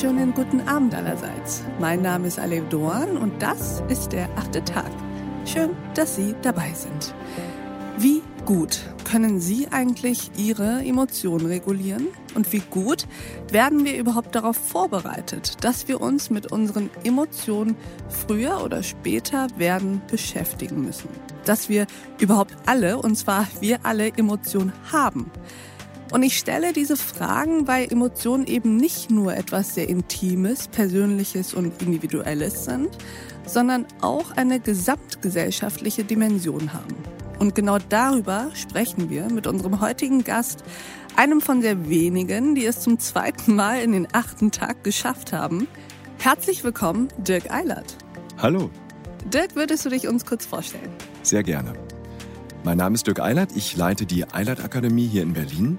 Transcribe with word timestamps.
wunderschönen 0.00 0.32
guten 0.32 0.60
Abend 0.68 0.94
allerseits. 0.94 1.64
Mein 1.80 2.02
Name 2.02 2.28
ist 2.28 2.38
Alev 2.38 2.68
Doan 2.68 3.16
und 3.16 3.42
das 3.42 3.82
ist 3.88 4.12
der 4.12 4.28
achte 4.36 4.62
Tag. 4.62 4.88
Schön, 5.44 5.70
dass 5.94 6.14
Sie 6.14 6.36
dabei 6.42 6.72
sind. 6.72 7.12
Wie 7.96 8.22
gut 8.44 8.78
können 9.02 9.40
Sie 9.40 9.66
eigentlich 9.72 10.30
Ihre 10.36 10.84
Emotionen 10.84 11.46
regulieren? 11.46 12.06
Und 12.36 12.52
wie 12.52 12.62
gut 12.70 13.08
werden 13.50 13.84
wir 13.84 13.98
überhaupt 13.98 14.36
darauf 14.36 14.56
vorbereitet, 14.56 15.64
dass 15.64 15.88
wir 15.88 16.00
uns 16.00 16.30
mit 16.30 16.52
unseren 16.52 16.90
Emotionen 17.02 17.74
früher 18.08 18.62
oder 18.62 18.84
später 18.84 19.48
werden 19.56 20.00
beschäftigen 20.08 20.80
müssen? 20.80 21.08
Dass 21.44 21.68
wir 21.68 21.88
überhaupt 22.20 22.54
alle, 22.66 22.98
und 22.98 23.16
zwar 23.16 23.48
wir 23.58 23.80
alle, 23.82 24.12
Emotionen 24.16 24.72
haben. 24.92 25.28
Und 26.10 26.22
ich 26.22 26.38
stelle 26.38 26.72
diese 26.72 26.96
Fragen, 26.96 27.68
weil 27.68 27.92
Emotionen 27.92 28.46
eben 28.46 28.76
nicht 28.76 29.10
nur 29.10 29.36
etwas 29.36 29.74
sehr 29.74 29.88
Intimes, 29.88 30.68
Persönliches 30.68 31.52
und 31.52 31.82
Individuelles 31.82 32.64
sind, 32.64 32.88
sondern 33.44 33.86
auch 34.00 34.30
eine 34.32 34.58
gesamtgesellschaftliche 34.58 36.04
Dimension 36.04 36.72
haben. 36.72 36.94
Und 37.38 37.54
genau 37.54 37.78
darüber 37.88 38.50
sprechen 38.54 39.10
wir 39.10 39.30
mit 39.30 39.46
unserem 39.46 39.80
heutigen 39.80 40.24
Gast, 40.24 40.64
einem 41.14 41.40
von 41.40 41.62
sehr 41.62 41.88
wenigen, 41.88 42.54
die 42.54 42.64
es 42.64 42.80
zum 42.80 42.98
zweiten 42.98 43.54
Mal 43.54 43.82
in 43.82 43.92
den 43.92 44.08
achten 44.12 44.50
Tag 44.50 44.84
geschafft 44.84 45.32
haben. 45.32 45.68
Herzlich 46.18 46.64
willkommen, 46.64 47.08
Dirk 47.18 47.50
Eilert. 47.50 47.96
Hallo. 48.38 48.70
Dirk, 49.32 49.56
würdest 49.56 49.84
du 49.84 49.90
dich 49.90 50.08
uns 50.08 50.24
kurz 50.24 50.46
vorstellen? 50.46 50.90
Sehr 51.22 51.42
gerne. 51.42 51.74
Mein 52.64 52.78
Name 52.78 52.94
ist 52.94 53.06
Dirk 53.06 53.20
Eilert. 53.20 53.50
Ich 53.54 53.76
leite 53.76 54.04
die 54.04 54.28
Eilert 54.32 54.64
Akademie 54.64 55.06
hier 55.06 55.22
in 55.22 55.32
Berlin. 55.32 55.78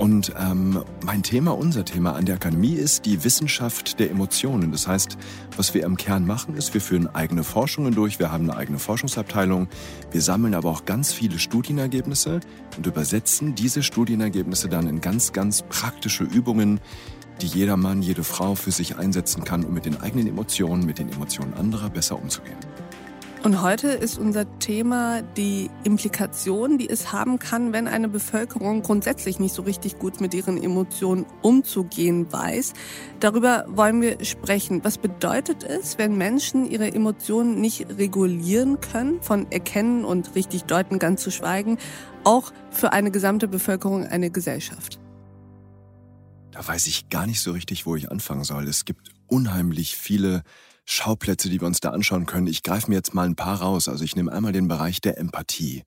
Und 0.00 0.32
ähm, 0.40 0.82
mein 1.04 1.22
Thema, 1.22 1.50
unser 1.50 1.84
Thema 1.84 2.14
an 2.14 2.24
der 2.24 2.36
Akademie 2.36 2.72
ist 2.72 3.04
die 3.04 3.22
Wissenschaft 3.22 4.00
der 4.00 4.10
Emotionen. 4.10 4.72
Das 4.72 4.88
heißt, 4.88 5.18
was 5.58 5.74
wir 5.74 5.84
im 5.84 5.98
Kern 5.98 6.26
machen, 6.26 6.54
ist, 6.54 6.72
wir 6.72 6.80
führen 6.80 7.06
eigene 7.14 7.44
Forschungen 7.44 7.94
durch, 7.94 8.18
wir 8.18 8.32
haben 8.32 8.48
eine 8.48 8.58
eigene 8.58 8.78
Forschungsabteilung, 8.78 9.68
wir 10.10 10.22
sammeln 10.22 10.54
aber 10.54 10.70
auch 10.70 10.86
ganz 10.86 11.12
viele 11.12 11.38
Studienergebnisse 11.38 12.40
und 12.78 12.86
übersetzen 12.86 13.54
diese 13.54 13.82
Studienergebnisse 13.82 14.70
dann 14.70 14.88
in 14.88 15.02
ganz, 15.02 15.34
ganz 15.34 15.64
praktische 15.68 16.24
Übungen, 16.24 16.80
die 17.42 17.48
jeder 17.48 17.76
Mann, 17.76 18.00
jede 18.00 18.24
Frau 18.24 18.54
für 18.54 18.70
sich 18.70 18.96
einsetzen 18.96 19.44
kann, 19.44 19.64
um 19.64 19.74
mit 19.74 19.84
den 19.84 20.00
eigenen 20.00 20.26
Emotionen, 20.26 20.86
mit 20.86 20.98
den 20.98 21.12
Emotionen 21.12 21.52
anderer 21.52 21.90
besser 21.90 22.18
umzugehen. 22.18 22.56
Und 23.42 23.62
heute 23.62 23.88
ist 23.88 24.18
unser 24.18 24.58
Thema 24.58 25.22
die 25.22 25.70
Implikation, 25.82 26.76
die 26.76 26.90
es 26.90 27.10
haben 27.10 27.38
kann, 27.38 27.72
wenn 27.72 27.88
eine 27.88 28.10
Bevölkerung 28.10 28.82
grundsätzlich 28.82 29.38
nicht 29.38 29.54
so 29.54 29.62
richtig 29.62 29.98
gut 29.98 30.20
mit 30.20 30.34
ihren 30.34 30.62
Emotionen 30.62 31.24
umzugehen 31.40 32.30
weiß. 32.30 32.74
Darüber 33.18 33.64
wollen 33.68 34.02
wir 34.02 34.22
sprechen. 34.26 34.84
Was 34.84 34.98
bedeutet 34.98 35.64
es, 35.64 35.96
wenn 35.96 36.18
Menschen 36.18 36.70
ihre 36.70 36.92
Emotionen 36.92 37.62
nicht 37.62 37.86
regulieren 37.96 38.78
können, 38.82 39.22
von 39.22 39.50
erkennen 39.50 40.04
und 40.04 40.34
richtig 40.34 40.64
deuten 40.64 40.98
ganz 40.98 41.22
zu 41.22 41.30
schweigen, 41.30 41.78
auch 42.24 42.52
für 42.70 42.92
eine 42.92 43.10
gesamte 43.10 43.48
Bevölkerung, 43.48 44.06
eine 44.06 44.30
Gesellschaft? 44.30 45.00
Da 46.50 46.68
weiß 46.68 46.86
ich 46.88 47.08
gar 47.08 47.26
nicht 47.26 47.40
so 47.40 47.52
richtig, 47.52 47.86
wo 47.86 47.96
ich 47.96 48.10
anfangen 48.10 48.44
soll. 48.44 48.68
Es 48.68 48.84
gibt 48.84 49.14
unheimlich 49.28 49.96
viele 49.96 50.42
Schauplätze, 50.90 51.48
die 51.48 51.60
wir 51.60 51.68
uns 51.68 51.78
da 51.78 51.90
anschauen 51.90 52.26
können. 52.26 52.48
Ich 52.48 52.64
greife 52.64 52.90
mir 52.90 52.96
jetzt 52.96 53.14
mal 53.14 53.26
ein 53.26 53.36
paar 53.36 53.60
raus. 53.60 53.86
Also 53.86 54.02
ich 54.02 54.16
nehme 54.16 54.32
einmal 54.32 54.52
den 54.52 54.66
Bereich 54.66 55.00
der 55.00 55.18
Empathie. 55.18 55.84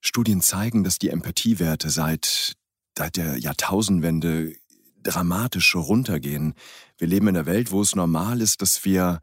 Studien 0.00 0.40
zeigen, 0.40 0.84
dass 0.84 0.98
die 0.98 1.08
Empathiewerte 1.08 1.90
seit, 1.90 2.54
seit 2.96 3.16
der 3.16 3.36
Jahrtausendwende 3.38 4.54
dramatisch 5.02 5.74
runtergehen. 5.74 6.54
Wir 6.98 7.08
leben 7.08 7.26
in 7.26 7.36
einer 7.36 7.46
Welt, 7.46 7.72
wo 7.72 7.82
es 7.82 7.96
normal 7.96 8.40
ist, 8.40 8.62
dass 8.62 8.84
wir 8.84 9.20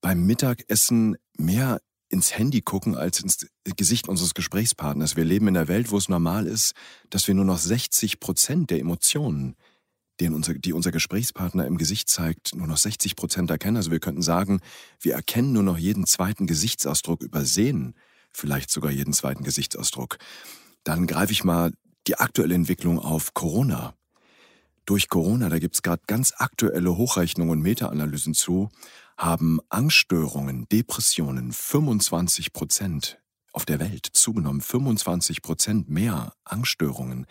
beim 0.00 0.26
Mittagessen 0.26 1.16
mehr 1.36 1.80
ins 2.08 2.36
Handy 2.36 2.62
gucken 2.62 2.96
als 2.96 3.20
ins 3.20 3.46
Gesicht 3.76 4.08
unseres 4.08 4.34
Gesprächspartners. 4.34 5.14
Wir 5.14 5.24
leben 5.24 5.46
in 5.46 5.56
einer 5.56 5.68
Welt, 5.68 5.92
wo 5.92 5.98
es 5.98 6.08
normal 6.08 6.48
ist, 6.48 6.72
dass 7.10 7.28
wir 7.28 7.34
nur 7.34 7.44
noch 7.44 7.58
60 7.58 8.18
Prozent 8.18 8.70
der 8.70 8.80
Emotionen 8.80 9.54
den 10.20 10.34
unser, 10.34 10.54
die 10.54 10.72
unser 10.72 10.92
Gesprächspartner 10.92 11.66
im 11.66 11.78
Gesicht 11.78 12.08
zeigt, 12.08 12.54
nur 12.54 12.66
noch 12.66 12.76
60 12.76 13.16
Prozent 13.16 13.50
erkennen. 13.50 13.76
Also 13.76 13.90
wir 13.90 14.00
könnten 14.00 14.22
sagen, 14.22 14.60
wir 15.00 15.14
erkennen 15.14 15.52
nur 15.52 15.62
noch 15.62 15.78
jeden 15.78 16.06
zweiten 16.06 16.46
Gesichtsausdruck, 16.46 17.22
übersehen 17.22 17.94
vielleicht 18.32 18.70
sogar 18.70 18.90
jeden 18.90 19.12
zweiten 19.12 19.44
Gesichtsausdruck. 19.44 20.18
Dann 20.84 21.06
greife 21.06 21.32
ich 21.32 21.44
mal 21.44 21.72
die 22.06 22.16
aktuelle 22.16 22.54
Entwicklung 22.54 22.98
auf 22.98 23.34
Corona. 23.34 23.94
Durch 24.84 25.08
Corona, 25.08 25.48
da 25.48 25.58
gibt 25.58 25.76
es 25.76 25.82
gerade 25.82 26.02
ganz 26.06 26.34
aktuelle 26.36 26.96
Hochrechnungen 26.96 27.52
und 27.52 27.62
Meta-Analysen 27.62 28.34
zu, 28.34 28.68
haben 29.16 29.60
Angststörungen, 29.70 30.68
Depressionen 30.68 31.52
25 31.52 32.52
Prozent 32.52 33.18
auf 33.52 33.64
der 33.64 33.78
Welt 33.78 34.06
zugenommen, 34.12 34.60
25 34.60 35.40
Prozent 35.40 35.88
mehr 35.88 36.34
Angststörungen. 36.44 37.26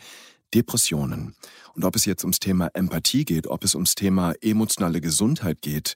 Depressionen. 0.53 1.35
Und 1.73 1.85
ob 1.85 1.95
es 1.95 2.05
jetzt 2.05 2.23
ums 2.23 2.39
Thema 2.39 2.69
Empathie 2.73 3.25
geht, 3.25 3.47
ob 3.47 3.63
es 3.63 3.75
ums 3.75 3.95
Thema 3.95 4.33
emotionale 4.41 5.01
Gesundheit 5.01 5.61
geht, 5.61 5.95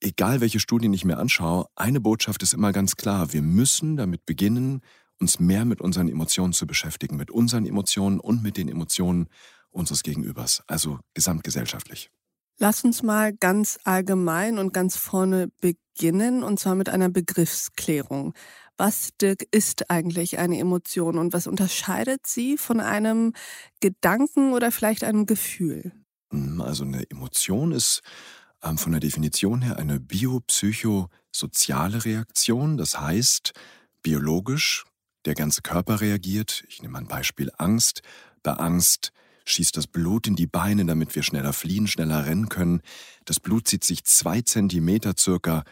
egal 0.00 0.40
welche 0.40 0.60
Studien 0.60 0.92
ich 0.92 1.04
mir 1.04 1.18
anschaue, 1.18 1.66
eine 1.74 2.00
Botschaft 2.00 2.42
ist 2.42 2.54
immer 2.54 2.72
ganz 2.72 2.96
klar. 2.96 3.32
Wir 3.32 3.42
müssen 3.42 3.96
damit 3.96 4.26
beginnen, 4.26 4.82
uns 5.18 5.40
mehr 5.40 5.64
mit 5.64 5.80
unseren 5.80 6.08
Emotionen 6.08 6.52
zu 6.52 6.66
beschäftigen, 6.66 7.16
mit 7.16 7.30
unseren 7.30 7.66
Emotionen 7.66 8.20
und 8.20 8.42
mit 8.42 8.56
den 8.56 8.68
Emotionen 8.68 9.28
unseres 9.70 10.02
Gegenübers, 10.02 10.62
also 10.66 10.98
gesamtgesellschaftlich. 11.14 12.10
Lass 12.58 12.84
uns 12.84 13.02
mal 13.02 13.34
ganz 13.34 13.78
allgemein 13.84 14.58
und 14.58 14.72
ganz 14.72 14.96
vorne 14.96 15.48
beginnen, 15.60 16.42
und 16.42 16.58
zwar 16.58 16.74
mit 16.74 16.88
einer 16.88 17.10
Begriffsklärung. 17.10 18.32
Was, 18.76 19.10
ist 19.50 19.90
eigentlich 19.90 20.38
eine 20.38 20.58
Emotion 20.58 21.18
und 21.18 21.32
was 21.32 21.46
unterscheidet 21.46 22.26
sie 22.26 22.58
von 22.58 22.80
einem 22.80 23.32
Gedanken 23.80 24.52
oder 24.52 24.70
vielleicht 24.70 25.02
einem 25.02 25.26
Gefühl? 25.26 25.92
Hm, 26.30 26.60
also 26.60 26.84
eine 26.84 27.08
Emotion 27.10 27.72
ist 27.72 28.02
ähm, 28.62 28.78
von 28.78 28.92
der 28.92 29.00
Definition 29.00 29.62
her 29.62 29.78
eine 29.78 30.00
biopsychosoziale 30.00 32.04
Reaktion. 32.04 32.76
Das 32.76 33.00
heißt, 33.00 33.52
biologisch, 34.02 34.84
der 35.24 35.34
ganze 35.34 35.62
Körper 35.62 36.00
reagiert. 36.00 36.64
Ich 36.68 36.82
nehme 36.82 36.98
ein 36.98 37.08
Beispiel 37.08 37.50
Angst. 37.58 38.02
Bei 38.42 38.52
Angst 38.52 39.12
schießt 39.46 39.76
das 39.76 39.86
Blut 39.86 40.26
in 40.26 40.36
die 40.36 40.46
Beine, 40.46 40.84
damit 40.84 41.14
wir 41.14 41.22
schneller 41.22 41.52
fliehen, 41.52 41.86
schneller 41.86 42.26
rennen 42.26 42.48
können. 42.48 42.82
Das 43.24 43.40
Blut 43.40 43.68
zieht 43.68 43.84
sich 43.84 44.04
zwei 44.04 44.42
Zentimeter 44.42 45.14
circa 45.18 45.64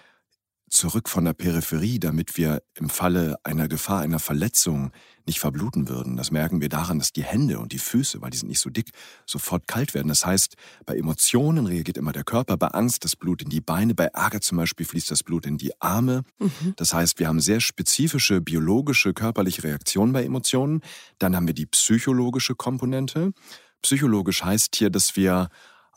zurück 0.74 1.08
von 1.08 1.24
der 1.24 1.32
Peripherie, 1.32 1.98
damit 1.98 2.36
wir 2.36 2.62
im 2.74 2.88
Falle 2.88 3.36
einer 3.44 3.68
Gefahr, 3.68 4.00
einer 4.00 4.18
Verletzung 4.18 4.90
nicht 5.26 5.40
verbluten 5.40 5.88
würden. 5.88 6.16
Das 6.16 6.30
merken 6.30 6.60
wir 6.60 6.68
daran, 6.68 6.98
dass 6.98 7.12
die 7.12 7.22
Hände 7.22 7.58
und 7.58 7.72
die 7.72 7.78
Füße, 7.78 8.20
weil 8.20 8.30
die 8.30 8.36
sind 8.36 8.48
nicht 8.48 8.60
so 8.60 8.70
dick, 8.70 8.90
sofort 9.24 9.66
kalt 9.66 9.94
werden. 9.94 10.08
Das 10.08 10.26
heißt, 10.26 10.56
bei 10.84 10.96
Emotionen 10.96 11.66
reagiert 11.66 11.96
immer 11.96 12.12
der 12.12 12.24
Körper, 12.24 12.56
bei 12.56 12.66
Angst 12.68 13.04
das 13.04 13.16
Blut 13.16 13.40
in 13.40 13.48
die 13.48 13.60
Beine, 13.60 13.94
bei 13.94 14.06
Ärger 14.06 14.40
zum 14.40 14.58
Beispiel 14.58 14.84
fließt 14.84 15.10
das 15.10 15.22
Blut 15.22 15.46
in 15.46 15.56
die 15.56 15.80
Arme. 15.80 16.24
Mhm. 16.38 16.74
Das 16.76 16.92
heißt, 16.92 17.18
wir 17.18 17.28
haben 17.28 17.40
sehr 17.40 17.60
spezifische 17.60 18.40
biologische, 18.40 19.14
körperliche 19.14 19.64
Reaktionen 19.64 20.12
bei 20.12 20.24
Emotionen. 20.24 20.82
Dann 21.18 21.36
haben 21.36 21.46
wir 21.46 21.54
die 21.54 21.66
psychologische 21.66 22.54
Komponente. 22.54 23.32
Psychologisch 23.80 24.42
heißt 24.42 24.76
hier, 24.76 24.90
dass 24.90 25.14
wir 25.16 25.48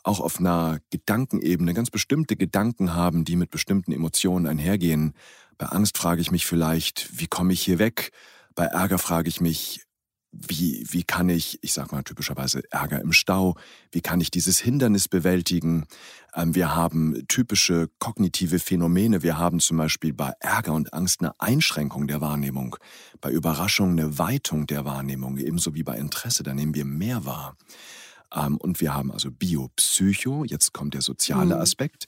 auch 0.08 0.20
auf 0.20 0.40
einer 0.40 0.80
Gedankenebene 0.90 1.74
ganz 1.74 1.90
bestimmte 1.90 2.36
Gedanken 2.36 2.94
haben, 2.94 3.24
die 3.24 3.36
mit 3.36 3.50
bestimmten 3.50 3.92
Emotionen 3.92 4.46
einhergehen. 4.46 5.12
Bei 5.58 5.66
Angst 5.66 5.98
frage 5.98 6.22
ich 6.22 6.30
mich 6.30 6.46
vielleicht, 6.46 7.20
wie 7.20 7.26
komme 7.26 7.52
ich 7.52 7.60
hier 7.60 7.78
weg? 7.78 8.10
Bei 8.54 8.64
Ärger 8.64 8.98
frage 8.98 9.28
ich 9.28 9.40
mich, 9.40 9.82
wie, 10.32 10.86
wie 10.90 11.04
kann 11.04 11.28
ich, 11.28 11.58
ich 11.62 11.72
sage 11.72 11.94
mal 11.94 12.02
typischerweise 12.02 12.62
Ärger 12.70 13.00
im 13.00 13.12
Stau, 13.12 13.56
wie 13.92 14.00
kann 14.00 14.20
ich 14.20 14.30
dieses 14.30 14.58
Hindernis 14.58 15.08
bewältigen? 15.08 15.86
Ähm, 16.34 16.54
wir 16.54 16.74
haben 16.74 17.24
typische 17.28 17.88
kognitive 17.98 18.58
Phänomene. 18.58 19.22
Wir 19.22 19.38
haben 19.38 19.60
zum 19.60 19.78
Beispiel 19.78 20.12
bei 20.12 20.32
Ärger 20.40 20.72
und 20.72 20.92
Angst 20.92 21.20
eine 21.20 21.38
Einschränkung 21.40 22.06
der 22.08 22.20
Wahrnehmung, 22.20 22.76
bei 23.20 23.30
Überraschung 23.30 23.92
eine 23.92 24.18
Weitung 24.18 24.66
der 24.66 24.84
Wahrnehmung, 24.84 25.38
ebenso 25.38 25.74
wie 25.74 25.82
bei 25.82 25.96
Interesse, 25.98 26.42
da 26.42 26.54
nehmen 26.54 26.74
wir 26.74 26.84
mehr 26.84 27.24
wahr. 27.24 27.56
Ähm, 28.34 28.56
und 28.58 28.80
wir 28.80 28.94
haben 28.94 29.12
also 29.12 29.30
Biopsycho, 29.30 30.44
jetzt 30.44 30.72
kommt 30.72 30.94
der 30.94 31.02
soziale 31.02 31.56
mhm. 31.56 31.60
Aspekt. 31.60 32.06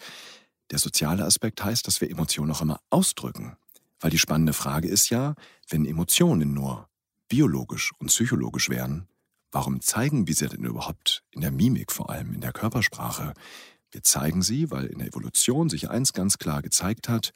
Der 0.71 0.79
soziale 0.79 1.25
Aspekt 1.25 1.65
heißt, 1.65 1.87
dass 1.87 2.01
wir 2.01 2.11
Emotionen 2.11 2.53
auch 2.53 2.63
immer 2.63 2.81
ausdrücken. 2.91 3.57
Weil 3.99 4.11
die 4.11 4.19
spannende 4.19 4.53
Frage 4.53 4.89
ist 4.89 5.11
ja, 5.11 5.35
wenn 5.69 5.85
Emotionen 5.85 6.55
nur 6.55 6.89
biologisch 7.29 7.93
und 7.99 8.09
psychologisch 8.09 8.71
wären, 8.71 9.09
warum 9.53 9.81
zeigen 9.81 10.27
wir 10.27 10.35
sie 10.35 10.49
denn 10.49 10.65
überhaupt 10.65 11.23
in 11.31 11.41
der 11.43 11.51
Mimik, 11.51 11.93
vor 11.93 12.11
allem 12.11 12.33
in 12.33 12.41
der 12.41 12.53
Körpersprache? 12.53 13.35
Wir 13.91 14.03
zeigen 14.03 14.43
sie, 14.43 14.71
weil 14.71 14.87
in 14.87 14.99
der 14.99 15.09
Evolution 15.09 15.69
sich 15.69 15.91
eins 15.91 16.13
ganz 16.13 16.39
klar 16.39 16.63
gezeigt 16.63 17.09
hat, 17.09 17.33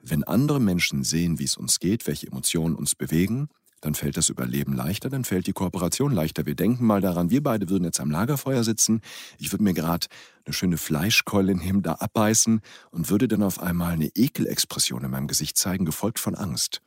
wenn 0.00 0.24
andere 0.24 0.60
Menschen 0.60 1.04
sehen, 1.04 1.38
wie 1.38 1.44
es 1.44 1.56
uns 1.56 1.80
geht, 1.80 2.06
welche 2.06 2.28
Emotionen 2.28 2.74
uns 2.74 2.94
bewegen, 2.94 3.48
dann 3.80 3.94
fällt 3.94 4.16
das 4.16 4.28
Überleben 4.28 4.74
leichter, 4.74 5.08
dann 5.08 5.24
fällt 5.24 5.46
die 5.46 5.52
Kooperation 5.52 6.12
leichter. 6.12 6.46
Wir 6.46 6.54
denken 6.54 6.86
mal 6.86 7.00
daran, 7.00 7.30
wir 7.30 7.42
beide 7.42 7.68
würden 7.68 7.84
jetzt 7.84 8.00
am 8.00 8.10
Lagerfeuer 8.10 8.64
sitzen, 8.64 9.00
ich 9.38 9.52
würde 9.52 9.64
mir 9.64 9.74
gerade 9.74 10.06
eine 10.44 10.52
schöne 10.52 10.78
Fleischkeule 10.78 11.54
nehmen, 11.54 11.82
da 11.82 11.94
abbeißen 11.94 12.60
und 12.90 13.10
würde 13.10 13.28
dann 13.28 13.42
auf 13.42 13.60
einmal 13.60 13.92
eine 13.92 14.10
Ekelexpression 14.14 15.04
in 15.04 15.10
meinem 15.10 15.28
Gesicht 15.28 15.56
zeigen, 15.56 15.84
gefolgt 15.84 16.18
von 16.18 16.34
Angst. 16.34 16.80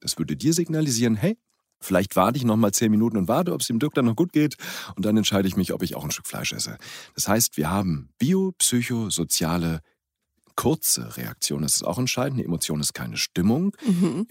Das 0.00 0.18
würde 0.18 0.36
dir 0.36 0.52
signalisieren, 0.52 1.16
hey, 1.16 1.36
Vielleicht 1.78 2.16
warte 2.16 2.38
ich 2.38 2.44
noch 2.44 2.56
mal 2.56 2.72
zehn 2.72 2.90
Minuten 2.90 3.18
und 3.18 3.28
warte, 3.28 3.52
ob 3.52 3.60
es 3.60 3.66
dem 3.66 3.78
Dirk 3.78 3.94
dann 3.94 4.06
noch 4.06 4.16
gut 4.16 4.32
geht. 4.32 4.56
Und 4.96 5.04
dann 5.04 5.16
entscheide 5.16 5.46
ich 5.46 5.56
mich, 5.56 5.74
ob 5.74 5.82
ich 5.82 5.94
auch 5.94 6.04
ein 6.04 6.10
Stück 6.10 6.26
Fleisch 6.26 6.52
esse. 6.52 6.78
Das 7.14 7.28
heißt, 7.28 7.56
wir 7.56 7.70
haben 7.70 8.08
biopsychosoziale 8.18 9.80
kurze 10.56 11.16
Reaktion. 11.16 11.62
Das 11.62 11.76
ist 11.76 11.82
auch 11.82 11.98
entscheidend. 11.98 12.38
Eine 12.38 12.46
Emotion 12.46 12.80
ist 12.80 12.94
keine 12.94 13.16
Stimmung. 13.16 13.76
Mhm. 13.86 14.26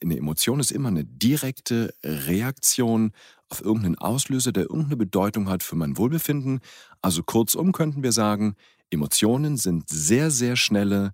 Eine 0.00 0.16
Emotion 0.16 0.58
ist 0.58 0.72
immer 0.72 0.88
eine 0.88 1.04
direkte 1.04 1.94
Reaktion 2.02 3.12
auf 3.48 3.60
irgendeinen 3.60 3.96
Auslöser, 3.96 4.52
der 4.52 4.64
irgendeine 4.64 4.96
Bedeutung 4.96 5.48
hat 5.48 5.62
für 5.62 5.76
mein 5.76 5.96
Wohlbefinden. 5.96 6.60
Also 7.02 7.22
kurzum 7.22 7.72
könnten 7.72 8.02
wir 8.02 8.12
sagen, 8.12 8.56
Emotionen 8.90 9.56
sind 9.56 9.88
sehr, 9.88 10.30
sehr 10.30 10.56
schnelle 10.56 11.12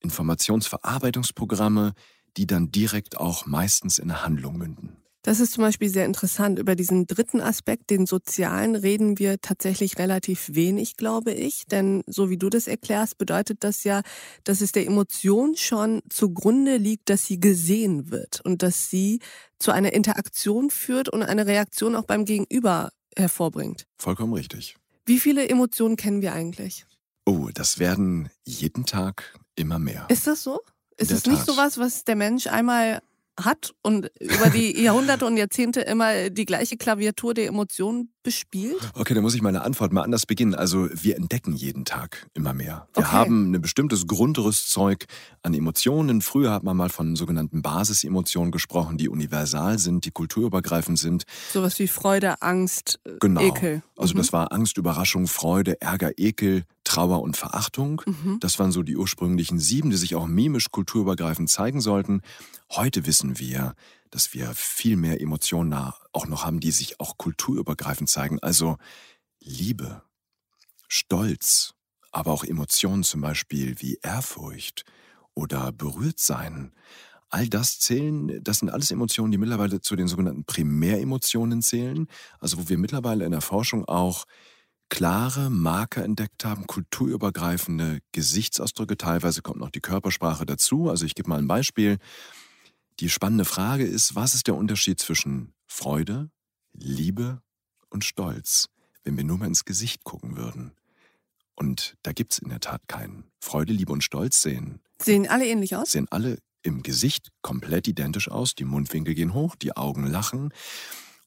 Informationsverarbeitungsprogramme, 0.00 1.92
die 2.36 2.46
dann 2.46 2.72
direkt 2.72 3.18
auch 3.18 3.46
meistens 3.46 3.98
in 3.98 4.10
eine 4.10 4.24
Handlung 4.24 4.58
münden. 4.58 5.03
Das 5.24 5.40
ist 5.40 5.54
zum 5.54 5.62
Beispiel 5.64 5.88
sehr 5.88 6.04
interessant. 6.04 6.58
Über 6.58 6.76
diesen 6.76 7.06
dritten 7.06 7.40
Aspekt, 7.40 7.88
den 7.88 8.04
sozialen, 8.04 8.76
reden 8.76 9.18
wir 9.18 9.40
tatsächlich 9.40 9.98
relativ 9.98 10.50
wenig, 10.52 10.98
glaube 10.98 11.32
ich. 11.32 11.64
Denn 11.64 12.04
so 12.06 12.28
wie 12.28 12.36
du 12.36 12.50
das 12.50 12.66
erklärst, 12.66 13.16
bedeutet 13.16 13.64
das 13.64 13.84
ja, 13.84 14.02
dass 14.44 14.60
es 14.60 14.72
der 14.72 14.86
Emotion 14.86 15.56
schon 15.56 16.02
zugrunde 16.10 16.76
liegt, 16.76 17.08
dass 17.08 17.24
sie 17.24 17.40
gesehen 17.40 18.10
wird 18.10 18.42
und 18.44 18.62
dass 18.62 18.90
sie 18.90 19.20
zu 19.58 19.72
einer 19.72 19.94
Interaktion 19.94 20.68
führt 20.68 21.08
und 21.08 21.22
eine 21.22 21.46
Reaktion 21.46 21.96
auch 21.96 22.04
beim 22.04 22.26
Gegenüber 22.26 22.90
hervorbringt. 23.16 23.86
Vollkommen 23.96 24.34
richtig. 24.34 24.76
Wie 25.06 25.18
viele 25.18 25.48
Emotionen 25.48 25.96
kennen 25.96 26.20
wir 26.20 26.34
eigentlich? 26.34 26.84
Oh, 27.24 27.48
das 27.54 27.78
werden 27.78 28.28
jeden 28.44 28.84
Tag 28.84 29.38
immer 29.56 29.78
mehr. 29.78 30.06
Ist 30.10 30.26
das 30.26 30.42
so? 30.42 30.60
Ist 30.98 31.10
es 31.10 31.24
nicht 31.24 31.46
sowas, 31.46 31.78
was 31.78 32.04
der 32.04 32.14
Mensch 32.14 32.46
einmal 32.46 33.00
hat 33.38 33.74
und 33.82 34.10
über 34.20 34.50
die 34.50 34.80
Jahrhunderte 34.80 35.26
und 35.26 35.36
Jahrzehnte 35.36 35.80
immer 35.80 36.30
die 36.30 36.44
gleiche 36.44 36.76
Klaviatur 36.76 37.34
der 37.34 37.46
Emotionen 37.46 38.13
bespielt? 38.24 38.90
Okay, 38.94 39.14
dann 39.14 39.22
muss 39.22 39.36
ich 39.36 39.42
meine 39.42 39.62
Antwort 39.62 39.92
mal 39.92 40.02
anders 40.02 40.26
beginnen. 40.26 40.56
Also 40.56 40.88
wir 40.92 41.16
entdecken 41.16 41.52
jeden 41.52 41.84
Tag 41.84 42.26
immer 42.34 42.52
mehr. 42.52 42.88
Wir 42.94 43.04
okay. 43.04 43.12
haben 43.12 43.52
ein 43.52 43.62
bestimmtes 43.62 44.08
Grundrüstzeug 44.08 45.06
an 45.42 45.54
Emotionen. 45.54 46.22
Früher 46.22 46.50
hat 46.50 46.64
man 46.64 46.76
mal 46.76 46.88
von 46.88 47.14
sogenannten 47.14 47.62
Basisemotionen 47.62 48.50
gesprochen, 48.50 48.98
die 48.98 49.08
universal 49.08 49.78
sind, 49.78 50.04
die 50.04 50.10
kulturübergreifend 50.10 50.98
sind. 50.98 51.24
Sowas 51.52 51.78
wie 51.78 51.86
Freude, 51.86 52.42
Angst, 52.42 52.98
äh, 53.04 53.12
genau. 53.20 53.42
Ekel. 53.42 53.82
Also 53.96 54.14
mhm. 54.14 54.18
das 54.18 54.32
war 54.32 54.52
Angst, 54.52 54.76
Überraschung, 54.76 55.28
Freude, 55.28 55.80
Ärger, 55.80 56.10
Ekel, 56.16 56.64
Trauer 56.82 57.22
und 57.22 57.36
Verachtung. 57.36 58.02
Mhm. 58.06 58.40
Das 58.40 58.58
waren 58.58 58.72
so 58.72 58.82
die 58.82 58.96
ursprünglichen 58.96 59.58
sieben, 59.58 59.90
die 59.90 59.96
sich 59.96 60.14
auch 60.14 60.26
mimisch 60.26 60.70
kulturübergreifend 60.70 61.50
zeigen 61.50 61.80
sollten. 61.80 62.22
Heute 62.70 63.06
wissen 63.06 63.38
wir, 63.38 63.74
dass 64.14 64.32
wir 64.32 64.54
viel 64.54 64.94
mehr 64.94 65.20
Emotionen 65.20 65.74
auch 65.74 66.28
noch 66.28 66.44
haben, 66.44 66.60
die 66.60 66.70
sich 66.70 67.00
auch 67.00 67.18
kulturübergreifend 67.18 68.08
zeigen. 68.08 68.38
Also 68.40 68.76
Liebe, 69.40 70.02
Stolz, 70.86 71.74
aber 72.12 72.30
auch 72.30 72.44
Emotionen 72.44 73.02
zum 73.02 73.22
Beispiel 73.22 73.80
wie 73.80 73.98
Ehrfurcht 74.02 74.84
oder 75.34 75.72
Berührtsein. 75.72 76.72
All 77.28 77.48
das 77.48 77.80
zählen, 77.80 78.40
das 78.44 78.58
sind 78.58 78.70
alles 78.70 78.92
Emotionen, 78.92 79.32
die 79.32 79.38
mittlerweile 79.38 79.80
zu 79.80 79.96
den 79.96 80.06
sogenannten 80.06 80.44
Primäremotionen 80.44 81.60
zählen. 81.60 82.06
Also 82.38 82.58
wo 82.58 82.68
wir 82.68 82.78
mittlerweile 82.78 83.24
in 83.24 83.32
der 83.32 83.40
Forschung 83.40 83.84
auch 83.86 84.26
klare 84.90 85.50
Marker 85.50 86.04
entdeckt 86.04 86.44
haben, 86.44 86.68
kulturübergreifende 86.68 87.98
Gesichtsausdrücke. 88.12 88.96
Teilweise 88.96 89.42
kommt 89.42 89.58
noch 89.58 89.70
die 89.70 89.80
Körpersprache 89.80 90.46
dazu. 90.46 90.88
Also 90.88 91.04
ich 91.04 91.16
gebe 91.16 91.28
mal 91.28 91.40
ein 91.40 91.48
Beispiel. 91.48 91.98
Die 93.00 93.10
spannende 93.10 93.44
Frage 93.44 93.84
ist, 93.84 94.14
was 94.14 94.34
ist 94.34 94.46
der 94.46 94.54
Unterschied 94.54 95.00
zwischen 95.00 95.52
Freude, 95.66 96.30
Liebe 96.72 97.42
und 97.90 98.04
Stolz, 98.04 98.68
wenn 99.02 99.16
wir 99.16 99.24
nur 99.24 99.38
mal 99.38 99.46
ins 99.46 99.64
Gesicht 99.64 100.04
gucken 100.04 100.36
würden? 100.36 100.72
Und 101.56 101.96
da 102.02 102.12
gibt 102.12 102.32
es 102.32 102.38
in 102.38 102.50
der 102.50 102.60
Tat 102.60 102.82
keinen. 102.86 103.24
Freude, 103.40 103.72
Liebe 103.72 103.92
und 103.92 104.04
Stolz 104.04 104.42
sehen. 104.42 104.80
Sehen 105.02 105.28
alle 105.28 105.46
ähnlich 105.46 105.74
aus? 105.74 105.90
Sehen 105.90 106.06
alle 106.10 106.38
im 106.62 106.82
Gesicht 106.82 107.30
komplett 107.42 107.88
identisch 107.88 108.28
aus. 108.28 108.54
Die 108.54 108.64
Mundwinkel 108.64 109.14
gehen 109.14 109.34
hoch, 109.34 109.56
die 109.56 109.76
Augen 109.76 110.06
lachen. 110.06 110.52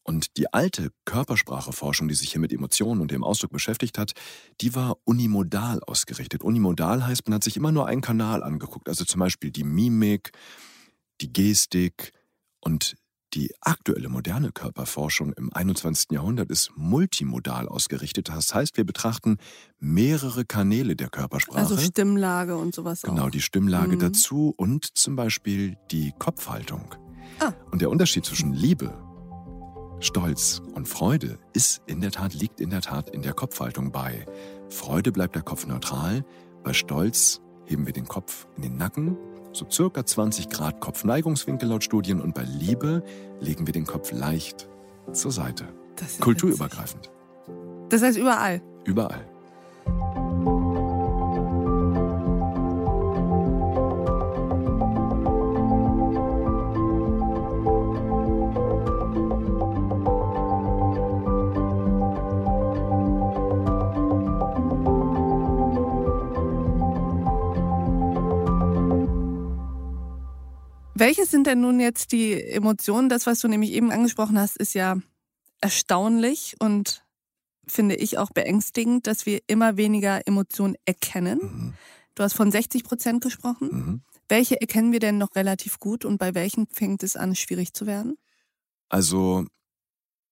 Und 0.03 0.37
die 0.37 0.53
alte 0.53 0.91
Körperspracheforschung, 1.03 2.07
die 2.07 2.15
sich 2.15 2.31
hier 2.31 2.39
mit 2.39 2.53
Emotionen 2.53 3.01
und 3.01 3.11
dem 3.11 3.25
Ausdruck 3.25 3.51
beschäftigt 3.51 3.97
hat, 3.97 4.13
die 4.61 4.73
war 4.73 4.97
unimodal 5.03 5.81
ausgerichtet. 5.85 6.43
Unimodal 6.43 7.05
heißt, 7.05 7.27
man 7.27 7.35
hat 7.35 7.43
sich 7.43 7.57
immer 7.57 7.73
nur 7.73 7.87
einen 7.87 8.01
Kanal 8.01 8.41
angeguckt, 8.41 8.87
also 8.87 9.03
zum 9.03 9.19
Beispiel 9.19 9.51
die 9.51 9.65
Mimik, 9.65 10.31
die 11.21 11.31
Gestik 11.31 12.13
und 12.59 12.95
die 13.33 13.53
aktuelle 13.61 14.09
moderne 14.09 14.51
Körperforschung 14.51 15.33
im 15.33 15.51
21. 15.53 16.11
Jahrhundert 16.11 16.49
ist 16.49 16.71
multimodal 16.75 17.67
ausgerichtet. 17.67 18.29
Das 18.29 18.53
heißt, 18.53 18.77
wir 18.77 18.85
betrachten 18.85 19.37
mehrere 19.79 20.45
Kanäle 20.45 20.95
der 20.95 21.09
Körpersprache. 21.09 21.59
Also 21.59 21.77
Stimmlage 21.77 22.57
und 22.57 22.73
sowas 22.73 23.01
genau, 23.01 23.13
auch. 23.13 23.17
Genau, 23.17 23.29
die 23.29 23.41
Stimmlage 23.41 23.95
mhm. 23.95 23.99
dazu 23.99 24.53
und 24.55 24.97
zum 24.97 25.15
Beispiel 25.15 25.77
die 25.91 26.13
Kopfhaltung. 26.17 26.95
Ah. 27.39 27.53
Und 27.71 27.81
der 27.81 27.89
Unterschied 27.89 28.25
zwischen 28.25 28.53
Liebe, 28.53 28.93
Stolz 29.99 30.61
und 30.73 30.87
Freude 30.87 31.39
ist 31.53 31.81
in 31.85 32.01
der 32.01 32.11
Tat, 32.11 32.33
liegt 32.33 32.61
in 32.61 32.69
der 32.69 32.81
Tat 32.81 33.09
in 33.09 33.21
der 33.21 33.33
Kopfhaltung 33.33 33.91
bei. 33.91 34.25
Freude 34.69 35.11
bleibt 35.11 35.35
der 35.35 35.43
Kopf 35.43 35.67
neutral, 35.67 36.23
bei 36.63 36.73
Stolz 36.73 37.41
heben 37.67 37.85
wir 37.85 37.93
den 37.93 38.07
Kopf 38.07 38.47
in 38.55 38.63
den 38.63 38.77
Nacken 38.77 39.15
so 39.53 39.65
circa 39.69 40.05
20 40.05 40.49
Grad 40.49 40.79
Kopfneigungswinkel 40.79 41.69
laut 41.69 41.83
Studien 41.83 42.21
und 42.21 42.33
bei 42.33 42.43
Liebe 42.43 43.03
legen 43.39 43.65
wir 43.65 43.73
den 43.73 43.85
Kopf 43.85 44.11
leicht 44.11 44.69
zur 45.11 45.31
Seite. 45.31 45.65
Kulturübergreifend. 46.19 47.09
Das 47.89 48.01
heißt 48.01 48.17
überall? 48.17 48.61
Überall. 48.85 49.25
Welche 71.07 71.25
sind 71.25 71.47
denn 71.47 71.61
nun 71.61 71.79
jetzt 71.79 72.11
die 72.11 72.33
Emotionen? 72.33 73.07
Das, 73.07 73.25
was 73.25 73.39
du 73.39 73.47
nämlich 73.47 73.71
eben 73.71 73.91
angesprochen 73.91 74.37
hast, 74.37 74.57
ist 74.57 74.73
ja 74.73 74.97
erstaunlich 75.61 76.57
und 76.59 77.05
finde 77.65 77.95
ich 77.95 78.17
auch 78.17 78.29
beängstigend, 78.31 79.07
dass 79.07 79.25
wir 79.25 79.39
immer 79.47 79.77
weniger 79.77 80.27
Emotionen 80.27 80.75
erkennen. 80.83 81.39
Mhm. 81.41 81.73
Du 82.13 82.23
hast 82.23 82.33
von 82.33 82.51
60 82.51 82.83
Prozent 82.83 83.23
gesprochen. 83.23 83.69
Mhm. 83.71 84.01
Welche 84.27 84.59
erkennen 84.59 84.91
wir 84.91 84.99
denn 84.99 85.17
noch 85.17 85.33
relativ 85.33 85.79
gut 85.79 86.03
und 86.03 86.17
bei 86.17 86.35
welchen 86.35 86.67
fängt 86.67 87.03
es 87.03 87.15
an, 87.15 87.35
schwierig 87.35 87.71
zu 87.71 87.87
werden? 87.87 88.17
Also, 88.89 89.45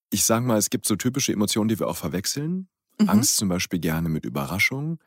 ich 0.09 0.25
sage 0.25 0.45
mal, 0.45 0.57
es 0.57 0.69
gibt 0.69 0.87
so 0.87 0.97
typische 0.97 1.31
Emotionen, 1.31 1.69
die 1.69 1.79
wir 1.79 1.87
auch 1.87 1.95
verwechseln. 1.95 2.67
Mhm. 2.99 3.07
Angst 3.07 3.37
zum 3.37 3.47
Beispiel 3.47 3.79
gerne 3.79 4.09
mit 4.09 4.25
Überraschung. 4.25 4.99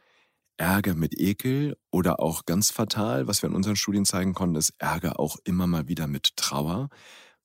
Ärger 0.59 0.95
mit 0.95 1.19
Ekel 1.19 1.77
oder 1.91 2.21
auch 2.21 2.45
ganz 2.45 2.71
fatal, 2.71 3.27
was 3.27 3.43
wir 3.43 3.49
in 3.49 3.55
unseren 3.55 3.77
Studien 3.77 4.05
zeigen 4.05 4.35
konnten, 4.35 4.57
ist 4.57 4.75
Ärger 4.79 5.19
auch 5.19 5.37
immer 5.45 5.67
mal 5.67 5.88
wieder 5.88 6.07
mit 6.07 6.37
Trauer, 6.37 6.91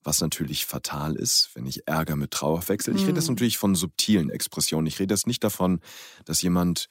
was 0.02 0.20
natürlich 0.20 0.66
fatal 0.66 1.16
ist, 1.16 1.50
wenn 1.54 1.64
ich 1.64 1.86
Ärger 1.86 2.16
mit 2.16 2.32
Trauer 2.32 2.68
wechsle. 2.68 2.92
Ich 2.94 3.06
rede 3.06 3.16
jetzt 3.16 3.28
hm. 3.28 3.34
natürlich 3.34 3.56
von 3.56 3.74
subtilen 3.74 4.30
Expressionen. 4.30 4.86
Ich 4.86 4.98
rede 4.98 5.14
jetzt 5.14 5.26
nicht 5.26 5.42
davon, 5.42 5.80
dass 6.24 6.42
jemand 6.42 6.88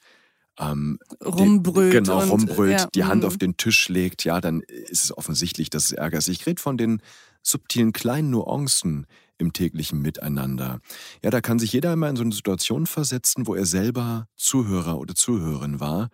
ähm, 0.58 0.98
rumbrüllt. 1.24 1.92
Die, 1.92 1.98
genau, 1.98 2.20
rumbrüllt, 2.20 2.80
ja, 2.80 2.88
die 2.94 3.04
Hand 3.04 3.22
hm. 3.22 3.28
auf 3.28 3.36
den 3.36 3.56
Tisch 3.56 3.88
legt, 3.88 4.24
ja, 4.24 4.40
dann 4.40 4.60
ist 4.62 5.04
es 5.04 5.16
offensichtlich, 5.16 5.70
dass 5.70 5.84
es 5.84 5.92
Ärger 5.92 6.18
ist. 6.18 6.28
Ich 6.28 6.46
rede 6.46 6.60
von 6.60 6.76
den 6.76 7.02
subtilen 7.42 7.92
kleinen 7.92 8.30
Nuancen 8.30 9.06
im 9.38 9.52
täglichen 9.52 10.00
Miteinander. 10.00 10.80
Ja, 11.22 11.30
da 11.30 11.40
kann 11.40 11.58
sich 11.58 11.72
jeder 11.72 11.92
einmal 11.92 12.10
in 12.10 12.16
so 12.16 12.22
eine 12.22 12.34
Situation 12.34 12.86
versetzen, 12.86 13.46
wo 13.46 13.54
er 13.54 13.66
selber 13.66 14.28
Zuhörer 14.36 14.98
oder 14.98 15.14
Zuhörerin 15.14 15.80
war 15.80 16.10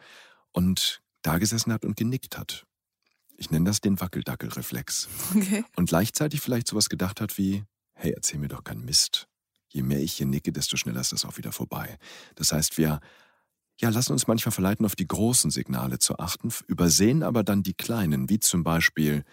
und 0.53 1.03
da 1.23 1.39
gesessen 1.39 1.73
hat 1.73 1.85
und 1.85 1.97
genickt 1.97 2.39
hat. 2.39 2.67
Ich 3.37 3.51
nenne 3.51 3.67
das 3.67 3.81
den 3.81 4.01
Wackeldackelreflex. 4.01 5.09
Okay. 5.35 5.65
Und 5.77 5.89
gleichzeitig 5.89 6.41
vielleicht 6.41 6.67
sowas 6.67 6.89
gedacht 6.89 7.21
hat 7.21 7.39
wie, 7.39 7.65
hey, 7.95 8.13
erzähl 8.13 8.39
mir 8.39 8.49
doch 8.49 8.65
keinen 8.65 8.85
Mist. 8.85 9.29
Je 9.69 9.83
mehr 9.83 10.01
ich 10.01 10.15
hier 10.15 10.27
nicke, 10.27 10.53
desto 10.53 10.77
schneller 10.77 11.01
ist 11.01 11.13
das 11.13 11.25
auch 11.25 11.37
wieder 11.37 11.53
vorbei. 11.53 11.99
Das 12.35 12.53
heißt, 12.53 12.77
wir 12.77 13.01
ja, 13.81 13.89
lassen 13.89 14.13
uns 14.13 14.27
manchmal 14.27 14.53
verleiten, 14.53 14.85
auf 14.85 14.95
die 14.95 15.09
großen 15.09 15.51
Signale 15.51 15.99
zu 15.99 16.19
achten, 16.19 16.53
übersehen 16.67 17.23
aber 17.23 17.43
dann 17.43 17.63
die 17.63 17.73
kleinen, 17.73 18.29
wie 18.29 18.39
zum 18.39 18.63
Beispiel 18.63 19.25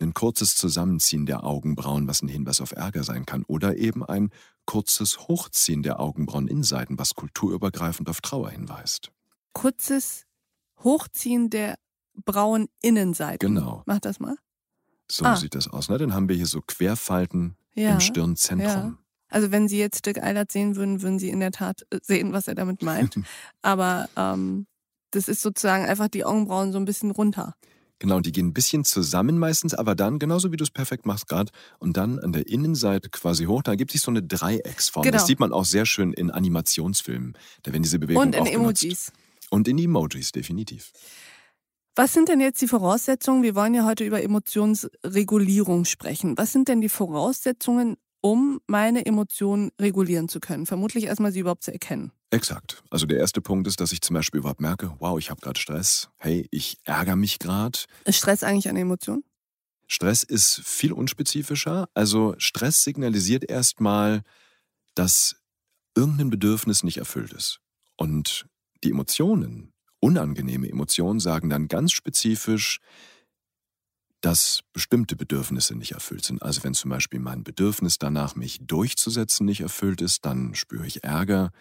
ein 0.00 0.14
kurzes 0.14 0.56
Zusammenziehen 0.56 1.26
der 1.26 1.44
Augenbrauen, 1.44 2.06
was 2.08 2.22
ein 2.22 2.28
Hinweis 2.28 2.60
auf 2.60 2.72
Ärger 2.72 3.02
sein 3.04 3.24
kann, 3.26 3.44
oder 3.44 3.76
eben 3.76 4.04
ein 4.04 4.30
kurzes 4.66 5.20
Hochziehen 5.28 5.82
der 5.82 6.00
Augenbraueninnenseiten, 6.00 6.98
was 6.98 7.14
kulturübergreifend 7.14 8.08
auf 8.08 8.20
Trauer 8.20 8.50
hinweist. 8.50 9.10
Kurzes 9.52 10.24
Hochziehen 10.82 11.48
der 11.50 11.76
Braueninnenseiten. 12.24 13.54
Genau. 13.54 13.82
Mach 13.86 14.00
das 14.00 14.20
mal. 14.20 14.36
So 15.10 15.24
Ah. 15.24 15.36
sieht 15.36 15.54
das 15.54 15.68
aus. 15.68 15.88
Ne? 15.88 15.98
Dann 15.98 16.14
haben 16.14 16.28
wir 16.28 16.36
hier 16.36 16.46
so 16.46 16.60
Querfalten 16.60 17.56
Ja. 17.74 17.92
im 17.94 18.00
Stirnzentrum. 18.00 18.66
Ja. 18.68 18.98
Also 19.28 19.50
wenn 19.50 19.68
Sie 19.68 19.78
jetzt 19.78 20.06
Dirk 20.06 20.22
Eilert 20.22 20.52
sehen 20.52 20.76
würden, 20.76 21.02
würden 21.02 21.18
Sie 21.18 21.30
in 21.30 21.40
der 21.40 21.50
Tat 21.52 21.86
sehen, 22.02 22.32
was 22.32 22.48
er 22.48 22.54
damit 22.54 22.82
meint. 22.82 23.18
Aber 23.62 24.08
ähm, 24.16 24.66
das 25.10 25.28
ist 25.28 25.42
sozusagen 25.42 25.84
einfach 25.84 26.08
die 26.08 26.24
Augenbrauen 26.24 26.72
so 26.72 26.78
ein 26.78 26.84
bisschen 26.84 27.10
runter. 27.10 27.54
Genau, 27.98 28.16
und 28.16 28.26
die 28.26 28.32
gehen 28.32 28.48
ein 28.48 28.54
bisschen 28.54 28.84
zusammen 28.84 29.38
meistens, 29.38 29.72
aber 29.72 29.94
dann, 29.94 30.18
genauso 30.18 30.52
wie 30.52 30.56
du 30.56 30.64
es 30.64 30.70
perfekt 30.70 31.06
machst 31.06 31.28
gerade, 31.28 31.50
und 31.78 31.96
dann 31.96 32.18
an 32.18 32.32
der 32.32 32.46
Innenseite 32.46 33.08
quasi 33.08 33.46
hoch, 33.46 33.62
da 33.62 33.74
gibt 33.74 33.92
sich 33.92 34.02
so 34.02 34.10
eine 34.10 34.22
Dreiecksform. 34.22 35.04
Genau. 35.04 35.16
Das 35.16 35.26
sieht 35.26 35.40
man 35.40 35.52
auch 35.52 35.64
sehr 35.64 35.86
schön 35.86 36.12
in 36.12 36.30
Animationsfilmen. 36.30 37.38
Da 37.62 37.72
werden 37.72 37.82
diese 37.82 37.98
Bewegungen 37.98 38.28
Und 38.28 38.34
in 38.34 38.40
auch 38.40 38.44
genutzt. 38.44 38.84
Emojis. 38.84 39.12
Und 39.48 39.68
in 39.68 39.78
Emojis, 39.78 40.32
definitiv. 40.32 40.92
Was 41.94 42.12
sind 42.12 42.28
denn 42.28 42.40
jetzt 42.40 42.60
die 42.60 42.68
Voraussetzungen? 42.68 43.42
Wir 43.42 43.54
wollen 43.54 43.72
ja 43.72 43.86
heute 43.86 44.04
über 44.04 44.22
Emotionsregulierung 44.22 45.86
sprechen. 45.86 46.36
Was 46.36 46.52
sind 46.52 46.68
denn 46.68 46.82
die 46.82 46.90
Voraussetzungen, 46.90 47.96
um 48.26 48.60
meine 48.66 49.06
Emotionen 49.06 49.70
regulieren 49.80 50.28
zu 50.28 50.40
können? 50.40 50.66
Vermutlich 50.66 51.04
erstmal 51.04 51.30
sie 51.30 51.38
überhaupt 51.38 51.62
zu 51.62 51.72
erkennen. 51.72 52.10
Exakt. 52.30 52.82
Also 52.90 53.06
der 53.06 53.18
erste 53.18 53.40
Punkt 53.40 53.68
ist, 53.68 53.80
dass 53.80 53.92
ich 53.92 54.00
zum 54.00 54.14
Beispiel 54.14 54.40
überhaupt 54.40 54.60
merke, 54.60 54.92
wow, 54.98 55.16
ich 55.16 55.30
habe 55.30 55.40
gerade 55.40 55.60
Stress. 55.60 56.08
Hey, 56.16 56.48
ich 56.50 56.76
ärgere 56.82 57.14
mich 57.14 57.38
gerade. 57.38 57.78
Ist 58.04 58.16
Stress 58.16 58.42
eigentlich 58.42 58.68
eine 58.68 58.80
Emotion? 58.80 59.22
Stress 59.86 60.24
ist 60.24 60.60
viel 60.64 60.90
unspezifischer. 60.90 61.88
Also 61.94 62.34
Stress 62.38 62.82
signalisiert 62.82 63.48
erstmal, 63.48 64.22
dass 64.96 65.36
irgendein 65.94 66.30
Bedürfnis 66.30 66.82
nicht 66.82 66.96
erfüllt 66.96 67.32
ist. 67.32 67.60
Und 67.96 68.46
die 68.82 68.90
Emotionen, 68.90 69.72
unangenehme 70.00 70.68
Emotionen, 70.68 71.20
sagen 71.20 71.48
dann 71.48 71.68
ganz 71.68 71.92
spezifisch, 71.92 72.80
dass 74.26 74.62
bestimmte 74.72 75.14
Bedürfnisse 75.14 75.76
nicht 75.76 75.92
erfüllt 75.92 76.24
sind. 76.24 76.42
Also 76.42 76.64
wenn 76.64 76.74
zum 76.74 76.90
Beispiel 76.90 77.20
mein 77.20 77.44
Bedürfnis 77.44 77.98
danach, 77.98 78.34
mich 78.34 78.58
durchzusetzen, 78.60 79.46
nicht 79.46 79.60
erfüllt 79.60 80.00
ist, 80.00 80.26
dann 80.26 80.56
spüre 80.56 80.84
ich 80.84 81.04
Ärger. 81.04 81.52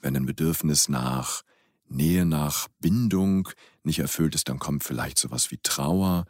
Wenn 0.00 0.16
ein 0.16 0.26
Bedürfnis 0.26 0.88
nach 0.88 1.42
Nähe, 1.88 2.26
nach 2.26 2.66
Bindung 2.80 3.48
nicht 3.84 4.00
erfüllt 4.00 4.34
ist, 4.34 4.48
dann 4.48 4.58
kommt 4.58 4.82
vielleicht 4.82 5.20
sowas 5.20 5.52
wie 5.52 5.60
Trauer. 5.62 6.24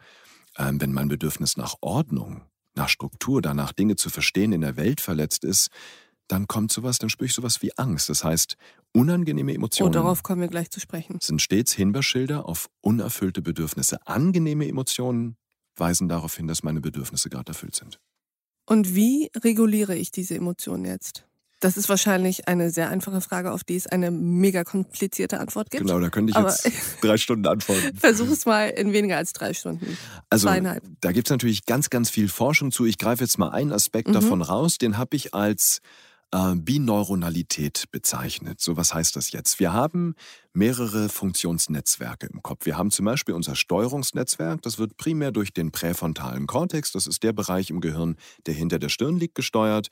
Ähm, 0.55 0.79
wenn 0.79 0.93
mein 0.93 1.07
Bedürfnis 1.07 1.57
nach 1.57 1.73
Ordnung, 1.81 2.43
nach 2.75 2.87
Struktur, 2.87 3.41
danach 3.41 3.71
Dinge 3.71 3.95
zu 3.95 4.11
verstehen 4.11 4.51
in 4.51 4.61
der 4.61 4.77
Welt 4.77 5.01
verletzt 5.01 5.43
ist, 5.43 5.69
dann 6.27 6.45
kommt 6.45 6.71
sowas, 6.71 6.99
dann 6.99 7.09
spüre 7.09 7.25
ich 7.25 7.33
sowas 7.33 7.63
wie 7.63 7.75
Angst. 7.79 8.07
Das 8.07 8.23
heißt, 8.23 8.55
unangenehme 8.93 9.51
Oh, 9.51 9.55
Emotionen 9.55 9.93
darauf 9.93 10.21
kommen 10.21 10.41
wir 10.41 10.47
gleich 10.47 10.69
zu 10.69 10.79
sprechen. 10.79 11.17
sind 11.23 11.41
stets 11.41 11.73
Hinweisschilder 11.73 12.45
auf 12.45 12.69
unerfüllte 12.81 13.41
Bedürfnisse. 13.41 14.05
Angenehme 14.05 14.67
Emotionen 14.67 15.37
weisen 15.77 16.07
darauf 16.09 16.35
hin, 16.35 16.47
dass 16.47 16.63
meine 16.63 16.81
Bedürfnisse 16.81 17.29
gerade 17.29 17.49
erfüllt 17.49 17.75
sind. 17.75 17.99
Und 18.65 18.95
wie 18.95 19.29
reguliere 19.43 19.95
ich 19.95 20.11
diese 20.11 20.35
Emotionen 20.35 20.85
jetzt? 20.85 21.25
Das 21.59 21.77
ist 21.77 21.89
wahrscheinlich 21.89 22.47
eine 22.47 22.71
sehr 22.71 22.89
einfache 22.89 23.21
Frage, 23.21 23.51
auf 23.51 23.63
die 23.63 23.75
es 23.75 23.85
eine 23.85 24.09
mega 24.09 24.63
komplizierte 24.63 25.39
Antwort 25.39 25.69
gibt. 25.69 25.85
Genau, 25.85 25.99
da 25.99 26.09
könnte 26.09 26.31
ich 26.31 26.35
Aber- 26.35 26.49
jetzt 26.49 26.67
drei 27.01 27.17
Stunden 27.17 27.45
antworten. 27.45 27.95
Versuch 27.99 28.29
es 28.29 28.45
mal 28.47 28.69
in 28.69 28.93
weniger 28.93 29.17
als 29.17 29.33
drei 29.33 29.53
Stunden. 29.53 29.95
Also 30.31 30.47
Zweieinhalb. 30.47 30.83
da 31.01 31.11
gibt 31.11 31.27
es 31.27 31.31
natürlich 31.31 31.65
ganz, 31.67 31.91
ganz 31.91 32.09
viel 32.09 32.29
Forschung 32.29 32.71
zu. 32.71 32.85
Ich 32.85 32.97
greife 32.97 33.23
jetzt 33.23 33.37
mal 33.37 33.49
einen 33.49 33.71
Aspekt 33.73 34.07
Mhm. 34.07 34.13
davon 34.13 34.41
raus, 34.41 34.79
den 34.79 34.97
habe 34.97 35.15
ich 35.15 35.35
als 35.35 35.81
äh, 36.31 36.55
Bineuronalität 36.55 37.85
bezeichnet. 37.91 38.61
So, 38.61 38.77
was 38.77 38.93
heißt 38.93 39.15
das 39.15 39.31
jetzt? 39.31 39.59
Wir 39.59 39.73
haben 39.73 40.15
mehrere 40.53 41.09
Funktionsnetzwerke 41.09 42.27
im 42.27 42.41
Kopf. 42.41 42.65
Wir 42.65 42.77
haben 42.77 42.91
zum 42.91 43.05
Beispiel 43.05 43.33
unser 43.35 43.55
Steuerungsnetzwerk, 43.55 44.61
das 44.61 44.77
wird 44.79 44.97
primär 44.97 45.31
durch 45.31 45.53
den 45.53 45.71
präfrontalen 45.71 46.47
Kortex, 46.47 46.91
das 46.91 47.07
ist 47.07 47.23
der 47.23 47.33
Bereich 47.33 47.69
im 47.69 47.81
Gehirn, 47.81 48.15
der 48.45 48.53
hinter 48.53 48.79
der 48.79 48.89
Stirn 48.89 49.17
liegt, 49.17 49.35
gesteuert. 49.35 49.87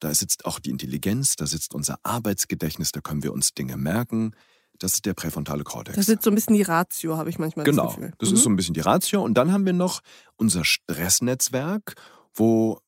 Da 0.00 0.14
sitzt 0.14 0.46
auch 0.46 0.58
die 0.60 0.70
Intelligenz, 0.70 1.36
da 1.36 1.46
sitzt 1.46 1.74
unser 1.74 1.98
Arbeitsgedächtnis, 2.02 2.92
da 2.92 3.00
können 3.00 3.22
wir 3.22 3.32
uns 3.32 3.52
Dinge 3.54 3.76
merken. 3.76 4.32
Das 4.78 4.94
ist 4.94 5.04
der 5.04 5.12
präfrontale 5.12 5.62
Kortex. 5.62 5.96
Das 5.96 6.08
ist 6.08 6.22
so 6.22 6.30
ein 6.30 6.34
bisschen 6.34 6.54
die 6.54 6.62
Ratio, 6.62 7.18
habe 7.18 7.28
ich 7.28 7.38
manchmal 7.38 7.66
Genau, 7.66 7.84
das 7.86 7.94
Gefühl. 7.96 8.12
das 8.18 8.30
Mhm. 8.30 8.34
ist 8.36 8.42
so 8.42 8.48
ein 8.48 8.56
bisschen 8.56 8.72
die 8.74 8.80
Ratio. 8.80 9.22
Und 9.22 9.34
dann 9.34 9.52
haben 9.52 9.66
wir 9.66 9.74
noch 9.74 10.00
unser 10.36 10.64
Stressnetzwerk, 10.64 11.94
wo, 12.34 12.80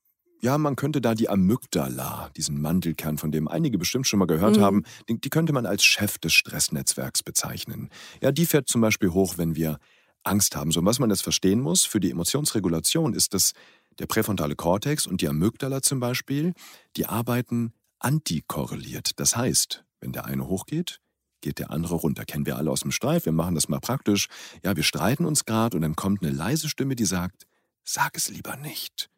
ja, 0.42 0.58
man 0.58 0.76
könnte 0.76 1.00
da 1.00 1.14
die 1.14 1.28
Amygdala, 1.28 2.30
diesen 2.37 2.61
Mandelkern, 2.61 3.16
von 3.18 3.30
dem 3.30 3.46
einige 3.49 3.78
bestimmt 3.78 4.06
schon 4.06 4.18
mal 4.18 4.26
gehört 4.26 4.56
Mhm. 4.56 4.61
haben, 4.61 4.82
die, 5.08 5.20
die 5.20 5.30
könnte 5.30 5.52
man 5.52 5.66
als 5.66 5.84
Chef 5.84 6.18
des 6.18 6.32
Stressnetzwerks 6.32 7.22
bezeichnen. 7.22 7.88
Ja, 8.20 8.32
die 8.32 8.46
fährt 8.46 8.68
zum 8.68 8.80
Beispiel 8.80 9.11
hoch, 9.11 9.38
wenn 9.38 9.54
wir 9.54 9.78
Angst 10.25 10.54
haben. 10.56 10.70
So, 10.72 10.80
und 10.80 10.87
was 10.87 10.99
man 10.99 11.11
jetzt 11.11 11.22
verstehen 11.22 11.61
muss 11.61 11.84
für 11.84 12.00
die 12.00 12.11
Emotionsregulation 12.11 13.14
ist, 13.14 13.34
dass 13.34 13.52
der 13.99 14.06
präfrontale 14.06 14.56
Kortex 14.56 15.06
und 15.06 15.20
die 15.20 15.28
Amygdala 15.28 15.82
zum 15.82 16.00
Beispiel, 16.00 16.54
die 16.96 17.06
arbeiten 17.06 17.72
antikorreliert. 17.99 19.18
Das 19.20 19.37
heißt, 19.37 19.84
wenn 20.00 20.12
der 20.12 20.25
eine 20.25 20.46
hochgeht, 20.49 20.99
geht 21.40 21.58
der 21.58 21.70
andere 21.70 21.96
runter. 21.96 22.25
Kennen 22.25 22.46
wir 22.46 22.56
alle 22.56 22.70
aus 22.70 22.80
dem 22.80 22.92
Streit. 22.92 23.25
Wir 23.26 23.32
machen 23.32 23.54
das 23.54 23.68
mal 23.68 23.80
praktisch. 23.80 24.28
Ja, 24.64 24.76
wir 24.76 24.82
streiten 24.84 25.25
uns 25.25 25.44
gerade 25.44 25.76
und 25.76 25.82
dann 25.82 25.96
kommt 25.96 26.22
eine 26.22 26.32
leise 26.32 26.68
Stimme, 26.68 26.94
die 26.96 27.04
sagt, 27.04 27.46
sag 27.84 28.16
es 28.16 28.28
lieber 28.28 28.56
nicht. 28.56 29.11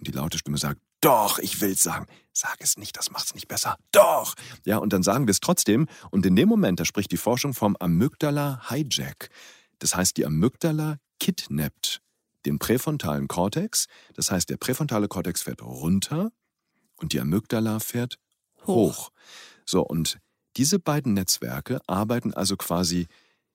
Und 0.00 0.08
die 0.08 0.12
laute 0.12 0.38
Stimme 0.38 0.56
sagt, 0.56 0.80
doch, 1.02 1.38
ich 1.38 1.60
will's 1.60 1.82
sagen. 1.82 2.06
Sag 2.32 2.56
es 2.60 2.78
nicht, 2.78 2.96
das 2.96 3.10
macht's 3.10 3.34
nicht 3.34 3.48
besser. 3.48 3.76
Doch. 3.92 4.34
Ja, 4.64 4.78
und 4.78 4.94
dann 4.94 5.02
sagen 5.02 5.26
wir 5.26 5.32
es 5.32 5.40
trotzdem. 5.40 5.88
Und 6.10 6.24
in 6.24 6.36
dem 6.36 6.48
Moment, 6.48 6.80
da 6.80 6.86
spricht 6.86 7.12
die 7.12 7.18
Forschung 7.18 7.52
vom 7.52 7.76
Amygdala-Hijack. 7.78 9.28
Das 9.78 9.94
heißt, 9.94 10.16
die 10.16 10.24
Amygdala 10.24 10.96
kidnappt 11.18 12.00
den 12.46 12.58
präfrontalen 12.58 13.28
Kortex. 13.28 13.88
Das 14.14 14.30
heißt, 14.30 14.48
der 14.48 14.56
präfrontale 14.56 15.06
Kortex 15.06 15.42
fährt 15.42 15.60
runter 15.60 16.32
und 16.96 17.12
die 17.12 17.20
Amygdala 17.20 17.78
fährt 17.78 18.18
hoch. 18.66 19.10
So, 19.66 19.82
und 19.82 20.18
diese 20.56 20.78
beiden 20.78 21.12
Netzwerke 21.12 21.80
arbeiten 21.86 22.32
also 22.32 22.56
quasi, 22.56 23.06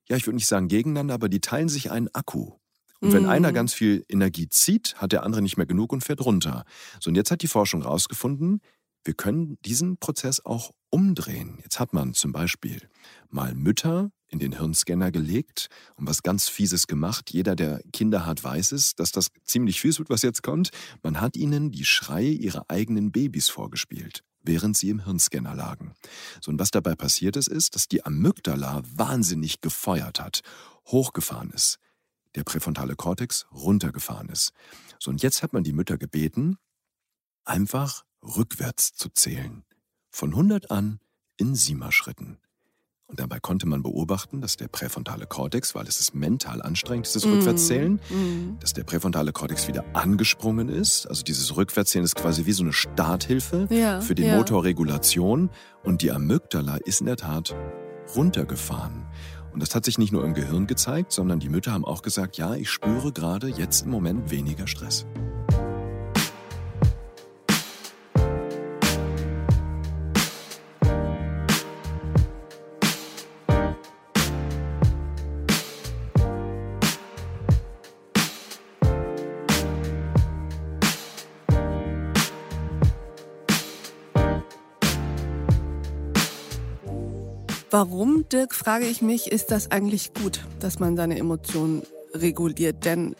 ja, 0.07 0.15
ich 0.15 0.27
würde 0.27 0.35
nicht 0.35 0.47
sagen 0.47 0.67
gegeneinander, 0.67 1.15
aber 1.15 1.27
die 1.27 1.41
teilen 1.41 1.69
sich 1.69 1.89
einen 1.89 2.13
Akku. 2.13 2.53
Und 3.01 3.13
wenn 3.13 3.23
Mhm. 3.23 3.29
einer 3.29 3.51
ganz 3.53 3.73
viel 3.73 4.05
Energie 4.09 4.47
zieht, 4.49 4.95
hat 4.95 5.11
der 5.11 5.23
andere 5.23 5.41
nicht 5.41 5.57
mehr 5.57 5.65
genug 5.65 5.91
und 5.93 6.03
fährt 6.03 6.21
runter. 6.25 6.63
So, 6.99 7.09
und 7.09 7.15
jetzt 7.15 7.31
hat 7.31 7.41
die 7.41 7.47
Forschung 7.47 7.81
herausgefunden, 7.83 8.61
wir 9.03 9.13
können 9.13 9.57
diesen 9.63 9.97
Prozess 9.97 10.43
auch 10.43 10.71
umdrehen. 10.89 11.59
Jetzt 11.61 11.79
hat 11.79 11.93
man 11.93 12.13
zum 12.15 12.31
Beispiel 12.31 12.81
mal 13.29 13.53
Mütter 13.53 14.09
in 14.29 14.39
den 14.39 14.57
Hirnscanner 14.57 15.11
gelegt 15.11 15.67
und 15.95 16.07
was 16.07 16.23
ganz 16.23 16.49
Fieses 16.49 16.87
gemacht. 16.87 17.29
Jeder, 17.31 17.55
der 17.55 17.81
Kinder 17.93 18.25
hat, 18.25 18.43
weiß 18.43 18.71
es, 18.71 18.95
dass 18.95 19.11
das 19.11 19.27
ziemlich 19.43 19.79
fies 19.79 19.99
wird, 19.99 20.09
was 20.09 20.23
jetzt 20.23 20.41
kommt. 20.41 20.71
Man 21.03 21.21
hat 21.21 21.37
ihnen 21.37 21.71
die 21.71 21.85
Schreie 21.85 22.31
ihrer 22.31 22.65
eigenen 22.69 23.11
Babys 23.11 23.49
vorgespielt, 23.49 24.23
während 24.41 24.75
sie 24.75 24.89
im 24.89 25.05
Hirnscanner 25.05 25.53
lagen. 25.53 25.93
So, 26.41 26.49
und 26.49 26.59
was 26.59 26.71
dabei 26.71 26.95
passiert 26.95 27.35
ist, 27.37 27.47
ist, 27.47 27.75
dass 27.75 27.87
die 27.87 28.03
Amygdala 28.03 28.81
wahnsinnig 28.95 29.61
gefeuert 29.61 30.19
hat, 30.19 30.41
hochgefahren 30.87 31.51
ist. 31.51 31.77
Der 32.35 32.43
präfrontale 32.43 32.95
Kortex 32.95 33.45
runtergefahren 33.51 34.29
ist. 34.29 34.51
So, 34.99 35.09
und 35.11 35.21
jetzt 35.23 35.41
hat 35.43 35.53
man 35.53 35.63
die 35.63 35.73
Mütter 35.73 35.97
gebeten, 35.97 36.57
einfach 37.45 38.03
rückwärts 38.21 38.93
zu 38.93 39.09
zählen. 39.09 39.63
Von 40.09 40.31
100 40.31 40.71
an 40.71 40.99
in 41.37 41.55
Siemer-Schritten. 41.55 42.37
Und 43.07 43.19
dabei 43.19 43.39
konnte 43.39 43.67
man 43.67 43.83
beobachten, 43.83 44.41
dass 44.41 44.57
der 44.57 44.67
präfrontale 44.67 45.27
Kortex, 45.27 45.75
weil 45.75 45.85
es 45.87 45.99
ist 45.99 46.15
mental 46.15 46.61
anstrengend, 46.63 47.05
dieses 47.05 47.25
Rückwärtszählen, 47.25 47.99
Mhm. 48.09 48.57
dass 48.59 48.73
der 48.73 48.83
präfrontale 48.83 49.31
Kortex 49.31 49.67
wieder 49.67 49.85
angesprungen 49.95 50.69
ist. 50.69 51.05
Also 51.05 51.21
dieses 51.23 51.55
Rückwärtszählen 51.55 52.03
ist 52.03 52.15
quasi 52.15 52.47
wie 52.47 52.51
so 52.51 52.63
eine 52.63 52.73
Starthilfe 52.73 53.67
Ja, 53.69 54.01
für 54.01 54.15
die 54.15 54.23
ja. 54.23 54.37
Motorregulation. 54.37 55.51
Und 55.83 56.01
die 56.01 56.11
Amygdala 56.11 56.77
ist 56.77 57.01
in 57.01 57.05
der 57.05 57.17
Tat 57.17 57.55
runtergefahren. 58.15 59.05
Und 59.55 59.61
das 59.61 59.73
hat 59.73 59.85
sich 59.85 59.97
nicht 59.97 60.11
nur 60.11 60.25
im 60.25 60.33
Gehirn 60.33 60.67
gezeigt, 60.67 61.13
sondern 61.13 61.39
die 61.39 61.47
Mütter 61.47 61.71
haben 61.71 61.85
auch 61.85 62.01
gesagt, 62.01 62.35
ja, 62.35 62.55
ich 62.55 62.69
spüre 62.69 63.13
gerade 63.13 63.47
jetzt 63.47 63.85
im 63.85 63.89
Moment 63.89 64.29
weniger 64.29 64.67
Stress. 64.67 65.05
Warum, 87.77 88.23
Dirk, 88.29 88.55
frage 88.55 88.85
ich 88.85 89.01
mich, 89.01 89.29
ist 89.29 89.51
das 89.51 89.69
eigentlich 89.69 90.13
gut, 90.13 90.45
dass 90.61 90.79
man 90.79 90.95
seine 90.95 91.19
Emotionen 91.19 91.83
reguliert? 92.13 92.85
Denn 92.85 93.17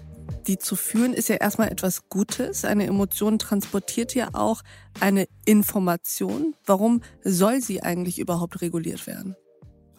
die 0.47 0.57
zu 0.57 0.77
fühlen, 0.77 1.11
ist 1.11 1.27
ja 1.27 1.35
erstmal 1.35 1.67
etwas 1.73 2.07
Gutes. 2.07 2.63
Eine 2.63 2.85
Emotion 2.85 3.37
transportiert 3.37 4.15
ja 4.15 4.29
auch 4.31 4.61
eine 5.01 5.27
Information. 5.43 6.55
Warum 6.65 7.01
soll 7.21 7.59
sie 7.59 7.83
eigentlich 7.83 8.17
überhaupt 8.17 8.61
reguliert 8.61 9.07
werden? 9.07 9.35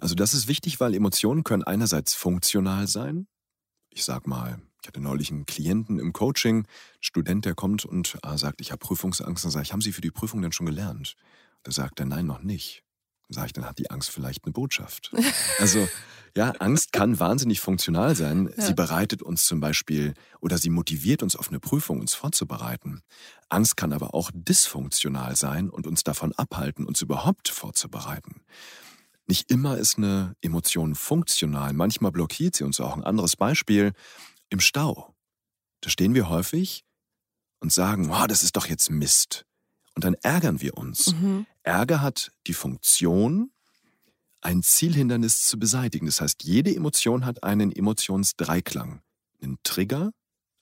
Also 0.00 0.14
das 0.14 0.32
ist 0.32 0.48
wichtig, 0.48 0.80
weil 0.80 0.94
Emotionen 0.94 1.44
können 1.44 1.62
einerseits 1.62 2.14
funktional 2.14 2.86
sein. 2.86 3.26
Ich 3.90 4.04
sag 4.04 4.26
mal, 4.26 4.58
ich 4.80 4.88
hatte 4.88 5.02
neulich 5.02 5.30
einen 5.30 5.44
Klienten 5.44 5.98
im 5.98 6.14
Coaching, 6.14 6.60
ein 6.60 6.66
Student, 7.02 7.44
der 7.44 7.54
kommt 7.54 7.84
und 7.84 8.16
äh, 8.22 8.38
sagt, 8.38 8.62
ich 8.62 8.72
habe 8.72 8.78
Prüfungsangst. 8.78 9.44
Dann 9.44 9.50
sage 9.50 9.64
ich, 9.64 9.74
haben 9.74 9.82
Sie 9.82 9.92
für 9.92 10.00
die 10.00 10.10
Prüfung 10.10 10.40
denn 10.40 10.52
schon 10.52 10.64
gelernt? 10.64 11.14
Da 11.62 11.72
sagt 11.72 12.00
er, 12.00 12.06
nein, 12.06 12.24
noch 12.24 12.42
nicht. 12.42 12.85
Dann 13.28 13.34
sage 13.34 13.46
ich, 13.46 13.52
dann 13.52 13.64
hat 13.64 13.78
die 13.78 13.90
Angst 13.90 14.10
vielleicht 14.10 14.44
eine 14.44 14.52
Botschaft. 14.52 15.12
Also 15.58 15.88
ja, 16.36 16.50
Angst 16.50 16.92
kann 16.92 17.18
wahnsinnig 17.18 17.60
funktional 17.60 18.14
sein. 18.14 18.52
Ja. 18.56 18.66
Sie 18.66 18.74
bereitet 18.74 19.22
uns 19.22 19.46
zum 19.46 19.58
Beispiel 19.58 20.12
oder 20.40 20.58
sie 20.58 20.68
motiviert 20.68 21.22
uns 21.22 21.34
auf 21.34 21.48
eine 21.48 21.60
Prüfung, 21.60 21.98
uns 21.98 22.12
vorzubereiten. 22.12 23.00
Angst 23.48 23.78
kann 23.78 23.94
aber 23.94 24.12
auch 24.12 24.30
dysfunktional 24.34 25.34
sein 25.34 25.70
und 25.70 25.86
uns 25.86 26.04
davon 26.04 26.34
abhalten, 26.34 26.84
uns 26.84 27.00
überhaupt 27.00 27.48
vorzubereiten. 27.48 28.42
Nicht 29.26 29.50
immer 29.50 29.78
ist 29.78 29.96
eine 29.96 30.36
Emotion 30.42 30.94
funktional, 30.94 31.72
manchmal 31.72 32.12
blockiert 32.12 32.54
sie 32.54 32.64
uns 32.64 32.80
auch. 32.80 32.94
Ein 32.94 33.04
anderes 33.04 33.34
Beispiel, 33.34 33.92
im 34.50 34.60
Stau. 34.60 35.14
Da 35.80 35.88
stehen 35.88 36.14
wir 36.14 36.28
häufig 36.28 36.84
und 37.60 37.72
sagen, 37.72 38.10
oh, 38.12 38.26
das 38.26 38.42
ist 38.42 38.56
doch 38.56 38.66
jetzt 38.66 38.90
Mist. 38.90 39.45
Und 39.96 40.04
dann 40.04 40.14
ärgern 40.22 40.60
wir 40.60 40.76
uns. 40.76 41.14
Mhm. 41.14 41.46
Ärger 41.62 42.02
hat 42.02 42.30
die 42.46 42.54
Funktion, 42.54 43.50
ein 44.42 44.62
Zielhindernis 44.62 45.42
zu 45.42 45.58
beseitigen. 45.58 46.06
Das 46.06 46.20
heißt, 46.20 46.44
jede 46.44 46.74
Emotion 46.74 47.24
hat 47.24 47.42
einen 47.42 47.72
Emotionsdreiklang. 47.72 49.00
Einen 49.42 49.56
Trigger, 49.64 50.12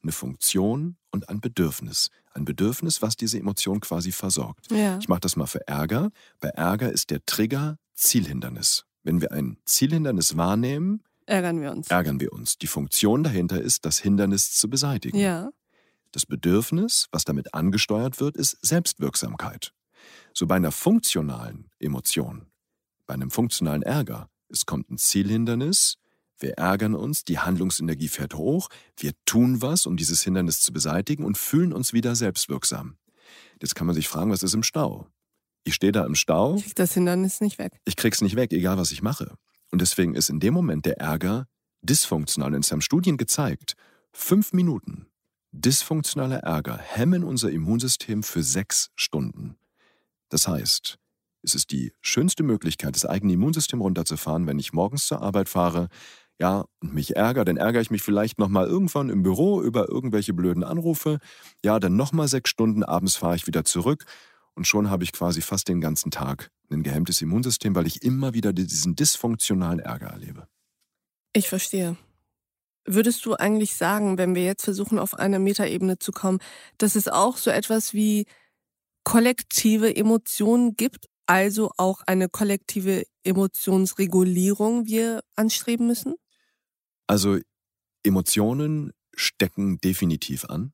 eine 0.02 0.12
Funktion 0.12 0.96
und 1.10 1.28
ein 1.28 1.40
Bedürfnis. 1.40 2.10
Ein 2.32 2.44
Bedürfnis, 2.44 3.02
was 3.02 3.16
diese 3.16 3.38
Emotion 3.38 3.80
quasi 3.80 4.12
versorgt. 4.12 4.70
Ja. 4.70 4.98
Ich 4.98 5.08
mache 5.08 5.20
das 5.20 5.36
mal 5.36 5.46
für 5.46 5.66
Ärger. 5.66 6.10
Bei 6.40 6.48
Ärger 6.50 6.90
ist 6.92 7.10
der 7.10 7.24
Trigger 7.26 7.76
Zielhindernis. 7.94 8.84
Wenn 9.02 9.20
wir 9.20 9.32
ein 9.32 9.58
Zielhindernis 9.64 10.36
wahrnehmen, 10.36 11.02
ärgern 11.26 11.60
wir 11.60 11.72
uns. 11.72 11.88
Ärgern 11.88 12.20
wir 12.20 12.32
uns. 12.32 12.56
Die 12.58 12.66
Funktion 12.66 13.22
dahinter 13.24 13.60
ist, 13.60 13.84
das 13.84 13.98
Hindernis 13.98 14.52
zu 14.52 14.70
beseitigen. 14.70 15.18
Ja. 15.18 15.50
Das 16.14 16.26
Bedürfnis, 16.26 17.08
was 17.10 17.24
damit 17.24 17.54
angesteuert 17.54 18.20
wird, 18.20 18.36
ist 18.36 18.56
Selbstwirksamkeit. 18.64 19.74
So 20.32 20.46
bei 20.46 20.54
einer 20.54 20.70
funktionalen 20.70 21.70
Emotion, 21.80 22.46
bei 23.04 23.14
einem 23.14 23.32
funktionalen 23.32 23.82
Ärger, 23.82 24.30
es 24.48 24.64
kommt 24.64 24.88
ein 24.90 24.96
Zielhindernis, 24.96 25.96
wir 26.38 26.52
ärgern 26.52 26.94
uns, 26.94 27.24
die 27.24 27.40
Handlungsenergie 27.40 28.06
fährt 28.06 28.34
hoch, 28.36 28.68
wir 28.96 29.10
tun 29.24 29.60
was, 29.60 29.86
um 29.86 29.96
dieses 29.96 30.22
Hindernis 30.22 30.60
zu 30.60 30.72
beseitigen 30.72 31.24
und 31.24 31.36
fühlen 31.36 31.72
uns 31.72 31.92
wieder 31.92 32.14
selbstwirksam. 32.14 32.96
Jetzt 33.60 33.74
kann 33.74 33.88
man 33.88 33.96
sich 33.96 34.06
fragen, 34.06 34.30
was 34.30 34.44
ist 34.44 34.54
im 34.54 34.62
Stau? 34.62 35.08
Ich 35.64 35.74
stehe 35.74 35.90
da 35.90 36.06
im 36.06 36.14
Stau. 36.14 36.54
Ich 36.54 36.62
krieg 36.62 36.76
das 36.76 36.94
Hindernis 36.94 37.40
nicht 37.40 37.58
weg. 37.58 37.80
Ich 37.86 37.96
krieg's 37.96 38.20
nicht 38.20 38.36
weg, 38.36 38.52
egal 38.52 38.76
was 38.76 38.92
ich 38.92 39.02
mache. 39.02 39.34
Und 39.72 39.80
deswegen 39.80 40.14
ist 40.14 40.30
in 40.30 40.38
dem 40.38 40.54
Moment 40.54 40.86
der 40.86 41.00
Ärger 41.00 41.48
dysfunktional. 41.82 42.54
Und 42.54 42.64
es 42.64 42.70
haben 42.70 42.82
Studien 42.82 43.16
gezeigt, 43.16 43.74
fünf 44.12 44.52
Minuten 44.52 45.08
dysfunktionaler 45.54 46.38
Ärger 46.38 46.78
hemmen 46.78 47.24
unser 47.24 47.50
Immunsystem 47.50 48.22
für 48.22 48.42
sechs 48.42 48.90
Stunden. 48.96 49.56
Das 50.28 50.48
heißt, 50.48 50.98
es 51.42 51.54
ist 51.54 51.70
die 51.70 51.92
schönste 52.00 52.42
Möglichkeit, 52.42 52.96
das 52.96 53.04
eigene 53.04 53.34
Immunsystem 53.34 53.80
runterzufahren, 53.80 54.46
wenn 54.46 54.58
ich 54.58 54.72
morgens 54.72 55.06
zur 55.06 55.22
Arbeit 55.22 55.48
fahre, 55.48 55.88
ja, 56.40 56.64
und 56.80 56.94
mich 56.94 57.14
ärgere, 57.14 57.44
dann 57.44 57.56
ärgere 57.56 57.80
ich 57.80 57.92
mich 57.92 58.02
vielleicht 58.02 58.38
nochmal 58.38 58.66
irgendwann 58.66 59.08
im 59.08 59.22
Büro 59.22 59.62
über 59.62 59.88
irgendwelche 59.88 60.34
blöden 60.34 60.64
Anrufe. 60.64 61.18
Ja, 61.64 61.78
dann 61.78 61.94
nochmal 61.94 62.26
sechs 62.26 62.50
Stunden, 62.50 62.82
abends 62.82 63.14
fahre 63.14 63.36
ich 63.36 63.46
wieder 63.46 63.64
zurück 63.64 64.04
und 64.54 64.66
schon 64.66 64.90
habe 64.90 65.04
ich 65.04 65.12
quasi 65.12 65.42
fast 65.42 65.68
den 65.68 65.80
ganzen 65.80 66.10
Tag 66.10 66.50
ein 66.70 66.82
gehemmtes 66.82 67.22
Immunsystem, 67.22 67.76
weil 67.76 67.86
ich 67.86 68.02
immer 68.02 68.34
wieder 68.34 68.52
diesen 68.52 68.96
dysfunktionalen 68.96 69.78
Ärger 69.78 70.08
erlebe. 70.08 70.48
Ich 71.32 71.48
verstehe. 71.48 71.96
Würdest 72.86 73.24
du 73.24 73.34
eigentlich 73.34 73.76
sagen, 73.76 74.18
wenn 74.18 74.34
wir 74.34 74.44
jetzt 74.44 74.64
versuchen, 74.64 74.98
auf 74.98 75.14
eine 75.14 75.38
Metaebene 75.38 75.98
zu 75.98 76.12
kommen, 76.12 76.38
dass 76.78 76.96
es 76.96 77.08
auch 77.08 77.36
so 77.36 77.50
etwas 77.50 77.94
wie 77.94 78.26
kollektive 79.04 79.94
Emotionen 79.94 80.76
gibt, 80.76 81.06
also 81.26 81.70
auch 81.78 82.02
eine 82.06 82.28
kollektive 82.28 83.04
Emotionsregulierung 83.22 84.86
wir 84.86 85.22
anstreben 85.36 85.86
müssen? 85.86 86.14
Also 87.06 87.38
Emotionen 88.02 88.92
stecken 89.14 89.78
definitiv 89.80 90.44
an. 90.46 90.72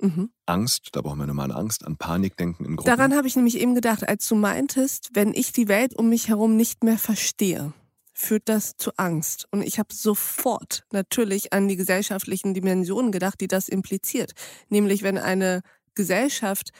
Mhm. 0.00 0.30
Angst, 0.46 0.88
da 0.92 1.00
brauchen 1.00 1.18
wir 1.18 1.26
nur 1.26 1.36
mal 1.36 1.44
an 1.44 1.52
Angst, 1.52 1.84
an 1.86 1.96
Panikdenken 1.96 2.66
in 2.66 2.76
Gruppen. 2.76 2.90
Daran 2.90 3.14
habe 3.14 3.28
ich 3.28 3.36
nämlich 3.36 3.60
eben 3.60 3.76
gedacht, 3.76 4.08
als 4.08 4.26
du 4.26 4.34
meintest, 4.34 5.10
wenn 5.12 5.32
ich 5.32 5.52
die 5.52 5.68
Welt 5.68 5.94
um 5.94 6.08
mich 6.08 6.28
herum 6.28 6.56
nicht 6.56 6.82
mehr 6.82 6.98
verstehe, 6.98 7.72
führt 8.12 8.48
das 8.48 8.76
zu 8.76 8.92
Angst. 8.96 9.46
Und 9.50 9.62
ich 9.62 9.78
habe 9.78 9.94
sofort 9.94 10.84
natürlich 10.92 11.52
an 11.52 11.68
die 11.68 11.76
gesellschaftlichen 11.76 12.54
Dimensionen 12.54 13.12
gedacht, 13.12 13.40
die 13.40 13.48
das 13.48 13.68
impliziert. 13.68 14.32
Nämlich 14.68 15.02
wenn 15.02 15.18
eine 15.18 15.62
Gesellschaft 15.94 16.70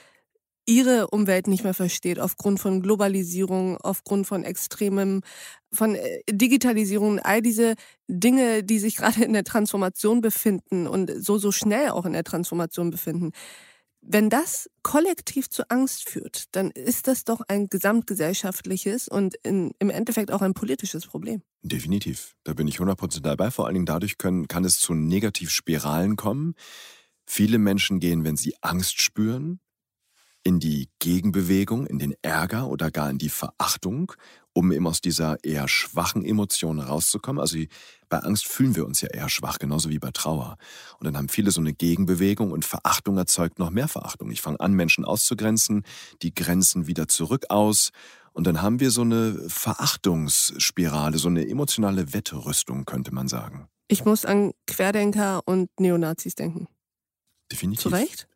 ihre 0.66 1.08
Umwelt 1.08 1.48
nicht 1.48 1.64
mehr 1.64 1.74
versteht, 1.74 2.20
aufgrund 2.20 2.60
von 2.60 2.82
Globalisierung, 2.82 3.78
aufgrund 3.78 4.26
von 4.26 4.44
extremem, 4.44 5.22
von 5.72 5.96
äh, 5.96 6.20
Digitalisierung, 6.30 7.18
all 7.18 7.42
diese 7.42 7.74
Dinge, 8.06 8.62
die 8.62 8.78
sich 8.78 8.96
gerade 8.98 9.24
in 9.24 9.32
der 9.32 9.44
Transformation 9.44 10.20
befinden 10.20 10.86
und 10.86 11.10
so, 11.18 11.38
so 11.38 11.50
schnell 11.52 11.90
auch 11.90 12.06
in 12.06 12.12
der 12.12 12.24
Transformation 12.24 12.90
befinden. 12.90 13.32
Wenn 14.04 14.30
das 14.30 14.68
kollektiv 14.82 15.48
zu 15.48 15.70
Angst 15.70 16.08
führt, 16.08 16.54
dann 16.56 16.72
ist 16.72 17.06
das 17.06 17.24
doch 17.24 17.40
ein 17.46 17.68
gesamtgesellschaftliches 17.68 19.06
und 19.06 19.36
in, 19.44 19.72
im 19.78 19.90
Endeffekt 19.90 20.32
auch 20.32 20.42
ein 20.42 20.54
politisches 20.54 21.06
Problem. 21.06 21.42
Definitiv. 21.62 22.34
Da 22.42 22.52
bin 22.52 22.66
ich 22.66 22.78
100% 22.78 23.20
dabei. 23.20 23.52
Vor 23.52 23.66
allen 23.66 23.74
Dingen 23.74 23.86
dadurch 23.86 24.18
können, 24.18 24.48
kann 24.48 24.64
es 24.64 24.80
zu 24.80 24.92
Negativspiralen 24.94 26.16
kommen. 26.16 26.54
Viele 27.26 27.58
Menschen 27.58 28.00
gehen, 28.00 28.24
wenn 28.24 28.36
sie 28.36 28.56
Angst 28.60 29.00
spüren, 29.00 29.60
in 30.42 30.58
die 30.58 30.88
Gegenbewegung, 30.98 31.86
in 31.86 32.00
den 32.00 32.14
Ärger 32.22 32.68
oder 32.68 32.90
gar 32.90 33.08
in 33.08 33.18
die 33.18 33.28
Verachtung, 33.28 34.12
um 34.54 34.72
eben 34.72 34.86
aus 34.86 35.00
dieser 35.00 35.42
eher 35.44 35.68
schwachen 35.68 36.24
Emotion 36.24 36.80
rauszukommen. 36.80 37.40
Also 37.40 37.58
bei 38.08 38.18
Angst 38.18 38.46
fühlen 38.46 38.76
wir 38.76 38.86
uns 38.86 39.00
ja 39.00 39.08
eher 39.08 39.28
schwach, 39.28 39.58
genauso 39.58 39.88
wie 39.88 39.98
bei 39.98 40.10
Trauer. 40.10 40.56
Und 40.98 41.06
dann 41.06 41.16
haben 41.16 41.28
viele 41.28 41.50
so 41.50 41.60
eine 41.60 41.72
Gegenbewegung 41.72 42.52
und 42.52 42.64
Verachtung 42.64 43.16
erzeugt 43.16 43.58
noch 43.58 43.70
mehr 43.70 43.88
Verachtung. 43.88 44.30
Ich 44.30 44.42
fange 44.42 44.60
an, 44.60 44.74
Menschen 44.74 45.04
auszugrenzen, 45.04 45.84
die 46.22 46.34
grenzen 46.34 46.86
wieder 46.86 47.08
zurück 47.08 47.46
aus. 47.48 47.90
Und 48.32 48.46
dann 48.46 48.62
haben 48.62 48.80
wir 48.80 48.90
so 48.90 49.02
eine 49.02 49.38
Verachtungsspirale, 49.48 51.18
so 51.18 51.28
eine 51.28 51.48
emotionale 51.48 52.12
Wettrüstung, 52.12 52.84
könnte 52.84 53.14
man 53.14 53.28
sagen. 53.28 53.68
Ich 53.88 54.04
muss 54.04 54.24
an 54.24 54.52
Querdenker 54.66 55.42
und 55.44 55.68
Neonazis 55.78 56.34
denken. 56.34 56.68
Definitiv. 57.50 57.82
Zu 57.82 57.88
Recht? 57.90 58.28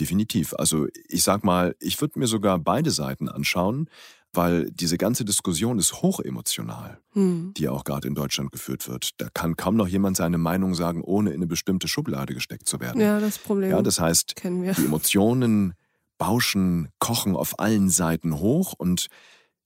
Definitiv. 0.00 0.54
Also 0.54 0.86
ich 1.08 1.22
sag 1.22 1.44
mal, 1.44 1.74
ich 1.80 2.00
würde 2.00 2.18
mir 2.18 2.26
sogar 2.26 2.58
beide 2.58 2.90
Seiten 2.90 3.28
anschauen, 3.28 3.90
weil 4.32 4.70
diese 4.70 4.98
ganze 4.98 5.24
Diskussion 5.24 5.78
ist 5.78 6.02
hochemotional, 6.02 6.98
hm. 7.12 7.52
die 7.56 7.68
auch 7.68 7.84
gerade 7.84 8.08
in 8.08 8.14
Deutschland 8.14 8.52
geführt 8.52 8.88
wird. 8.88 9.10
Da 9.18 9.28
kann 9.32 9.56
kaum 9.56 9.76
noch 9.76 9.88
jemand 9.88 10.16
seine 10.16 10.38
Meinung 10.38 10.74
sagen, 10.74 11.02
ohne 11.02 11.30
in 11.30 11.36
eine 11.36 11.46
bestimmte 11.46 11.88
Schublade 11.88 12.34
gesteckt 12.34 12.68
zu 12.68 12.80
werden. 12.80 13.00
Ja, 13.00 13.20
das 13.20 13.38
Problem. 13.38 13.70
Ja, 13.70 13.82
das 13.82 14.00
heißt, 14.00 14.34
die 14.42 14.84
Emotionen 14.84 15.74
bauschen, 16.18 16.88
kochen 16.98 17.36
auf 17.36 17.58
allen 17.58 17.88
Seiten 17.88 18.38
hoch 18.38 18.74
und 18.76 19.06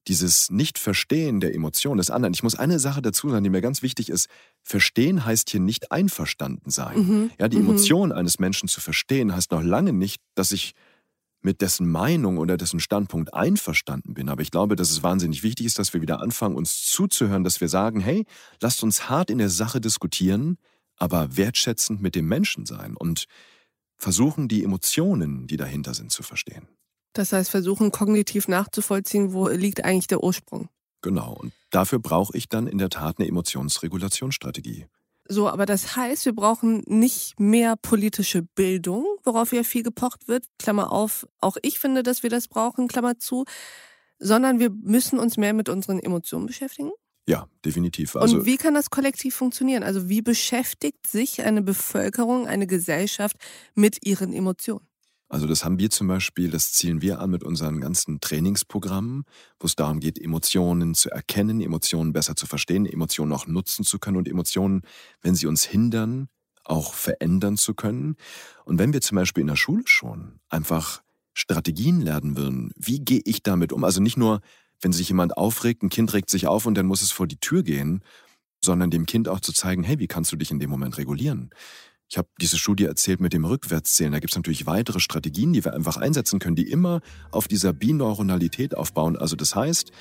dieses 0.09 0.51
Nicht-Verstehen 0.51 1.40
der 1.40 1.55
Emotionen 1.55 1.98
des 1.98 2.11
anderen. 2.11 2.35
Ich 2.35 2.42
muss 2.42 2.57
eine 2.57 2.79
Sache 2.79 3.03
dazu 3.03 3.31
sagen, 3.31 3.44
die 3.44 3.51
mir 3.51 3.61
ganz 3.61 3.83
wichtig 3.83 4.09
ist. 4.09 4.29
Verstehen 4.62 5.25
heißt 5.25 5.48
hier 5.51 5.61
nicht 5.61 5.92
einverstanden 5.92 6.70
sein. 6.70 6.98
Mhm. 6.98 7.31
Ja, 7.38 7.48
die 7.48 7.59
mhm. 7.59 7.70
Emotion 7.70 8.12
eines 8.12 8.38
Menschen 8.38 8.68
zu 8.68 8.81
verstehen 8.81 9.35
heißt 9.35 9.53
noch 9.53 9.62
lange 9.62 9.92
nicht, 9.92 10.20
dass 10.35 10.53
ich 10.53 10.72
mit 11.44 11.61
dessen 11.61 11.90
Meinung 11.90 12.38
oder 12.38 12.57
dessen 12.57 12.81
Standpunkt 12.81 13.35
einverstanden 13.35 14.14
bin. 14.14 14.28
Aber 14.28 14.42
ich 14.42 14.50
glaube, 14.50 14.76
dass 14.76 14.90
es 14.90 15.02
wahnsinnig 15.02 15.42
wichtig 15.42 15.66
ist, 15.66 15.78
dass 15.78 15.92
wir 15.92 16.00
wieder 16.00 16.20
anfangen, 16.20 16.57
uns 16.57 16.87
zuzuhören, 16.87 17.44
dass 17.44 17.61
wir 17.61 17.68
sagen, 17.68 18.00
hey, 18.00 18.24
lasst 18.61 18.83
uns 18.83 19.09
hart 19.09 19.31
in 19.31 19.38
der 19.38 19.50
Sache 19.50 19.81
diskutieren, 19.81 20.59
aber 20.96 21.37
wertschätzend 21.37 22.00
mit 22.00 22.14
dem 22.14 22.26
Menschen 22.26 22.66
sein 22.66 22.96
und 22.96 23.26
versuchen, 23.96 24.48
die 24.48 24.64
Emotionen, 24.64 25.46
die 25.46 25.57
dahinter 25.57 25.94
sind, 25.94 26.12
zu 26.12 26.22
verstehen. 26.22 26.68
Das 27.12 27.33
heißt, 27.33 27.50
versuchen 27.50 27.90
kognitiv 27.90 28.48
nachzuvollziehen, 28.48 29.33
wo 29.33 29.48
liegt 29.48 29.85
eigentlich 29.85 30.07
der 30.07 30.22
Ursprung. 30.22 30.68
Genau, 31.02 31.35
und 31.35 31.52
dafür 31.70 31.98
brauche 31.98 32.37
ich 32.37 32.48
dann 32.48 32.66
in 32.66 32.78
der 32.78 32.88
Tat 32.88 33.18
eine 33.18 33.28
Emotionsregulationsstrategie. 33.28 34.87
So, 35.28 35.48
aber 35.48 35.66
das 35.66 35.96
heißt, 35.96 36.24
wir 36.26 36.35
brauchen 36.35 36.82
nicht 36.87 37.38
mehr 37.38 37.76
politische 37.76 38.42
Bildung, 38.42 39.06
worauf 39.24 39.52
ja 39.52 39.62
viel 39.62 39.82
gepocht 39.82 40.28
wird, 40.28 40.44
Klammer 40.58 40.90
auf, 40.90 41.26
auch 41.40 41.56
ich 41.62 41.78
finde, 41.78 42.02
dass 42.02 42.22
wir 42.22 42.30
das 42.30 42.48
brauchen, 42.48 42.88
Klammer 42.88 43.18
zu, 43.18 43.44
sondern 44.18 44.58
wir 44.58 44.70
müssen 44.70 45.18
uns 45.18 45.37
mehr 45.37 45.52
mit 45.52 45.68
unseren 45.68 45.98
Emotionen 46.00 46.46
beschäftigen? 46.46 46.90
Ja, 47.28 47.46
definitiv. 47.64 48.16
Also 48.16 48.38
und 48.38 48.46
wie 48.46 48.56
kann 48.56 48.74
das 48.74 48.90
kollektiv 48.90 49.35
funktionieren? 49.35 49.85
Also 49.85 50.08
wie 50.08 50.22
beschäftigt 50.22 51.06
sich 51.06 51.42
eine 51.42 51.62
Bevölkerung, 51.62 52.48
eine 52.48 52.66
Gesellschaft 52.66 53.37
mit 53.74 54.04
ihren 54.04 54.32
Emotionen? 54.32 54.87
Also 55.33 55.47
das 55.47 55.64
haben 55.64 55.79
wir 55.79 55.88
zum 55.88 56.09
Beispiel, 56.09 56.51
das 56.51 56.73
zielen 56.75 57.01
wir 57.01 57.18
an 57.21 57.31
mit 57.31 57.42
unseren 57.42 57.81
ganzen 57.81 58.21
Trainingsprogrammen, 58.21 59.25
wo 59.59 59.66
es 59.66 59.75
darum 59.75 59.99
geht, 59.99 60.18
Emotionen 60.18 60.95
zu 60.95 61.09
erkennen, 61.11 61.62
Emotionen 61.62 62.12
besser 62.12 62.37
zu 62.37 62.47
verstehen, 62.47 62.85
Emotionen 62.85 63.33
auch 63.33 63.47
nutzen 63.47 63.83
zu 63.83 63.99
können 63.99 64.18
und 64.18 64.29
Emotionen, 64.29 64.83
wenn 65.23 65.35
sie 65.35 65.47
uns 65.47 65.64
hindern, 65.64 66.29
auch 66.64 66.92
verändern 66.92 67.57
zu 67.57 67.73
können. 67.73 68.16
Und 68.66 68.79
wenn 68.79 68.92
wir 68.92 69.01
zum 69.01 69.16
Beispiel 69.16 69.40
in 69.40 69.47
der 69.47 69.57
Schule 69.57 69.85
schon 69.87 70.38
einfach 70.51 71.03
Strategien 71.33 72.03
lernen 72.03 72.37
würden, 72.37 72.71
wie 72.77 73.01
gehe 73.01 73.23
ich 73.25 73.42
damit 73.42 73.73
um? 73.73 73.85
Also 73.85 74.03
nicht 74.03 74.18
nur, 74.18 74.42
wenn 74.83 74.92
sich 74.92 75.09
jemand 75.09 75.38
aufregt, 75.38 75.83
ein 75.83 75.88
Kind 75.88 76.12
regt 76.12 76.29
sich 76.29 76.47
auf 76.47 76.66
und 76.66 76.75
dann 76.75 76.85
muss 76.85 77.01
es 77.01 77.11
vor 77.11 77.27
die 77.27 77.38
Tür 77.38 77.62
gehen, 77.62 78.03
sondern 78.62 78.90
dem 78.90 79.07
Kind 79.07 79.29
auch 79.29 79.40
zu 79.40 79.55
zeigen, 79.55 79.83
hey, 79.83 79.99
wie 79.99 80.09
kannst 80.09 80.31
du 80.31 80.37
dich 80.37 80.51
in 80.51 80.61
dem 80.61 80.68
Moment 80.68 80.99
regulieren? 80.99 81.49
Ich 82.12 82.18
habe 82.18 82.29
diese 82.38 82.59
Studie 82.59 82.85
erzählt 82.85 83.22
mit 83.22 83.33
dem 83.33 83.46
Rückwärtszählen. 83.46 84.12
Da 84.12 84.18
gibt 84.18 84.33
es 84.33 84.37
natürlich 84.37 84.66
weitere 84.66 85.01
Strategien, 85.01 85.55
die 85.55 85.64
wir 85.64 85.72
einfach 85.72 85.96
einsetzen 85.96 86.40
können, 86.40 86.57
die 86.57 86.70
immer 86.70 87.01
auf 87.31 87.48
dieser 87.48 87.72
Bineuronalität 87.72 88.77
aufbauen. 88.77 89.16
Also 89.16 89.35
das 89.35 89.57
heißt, 89.57 89.92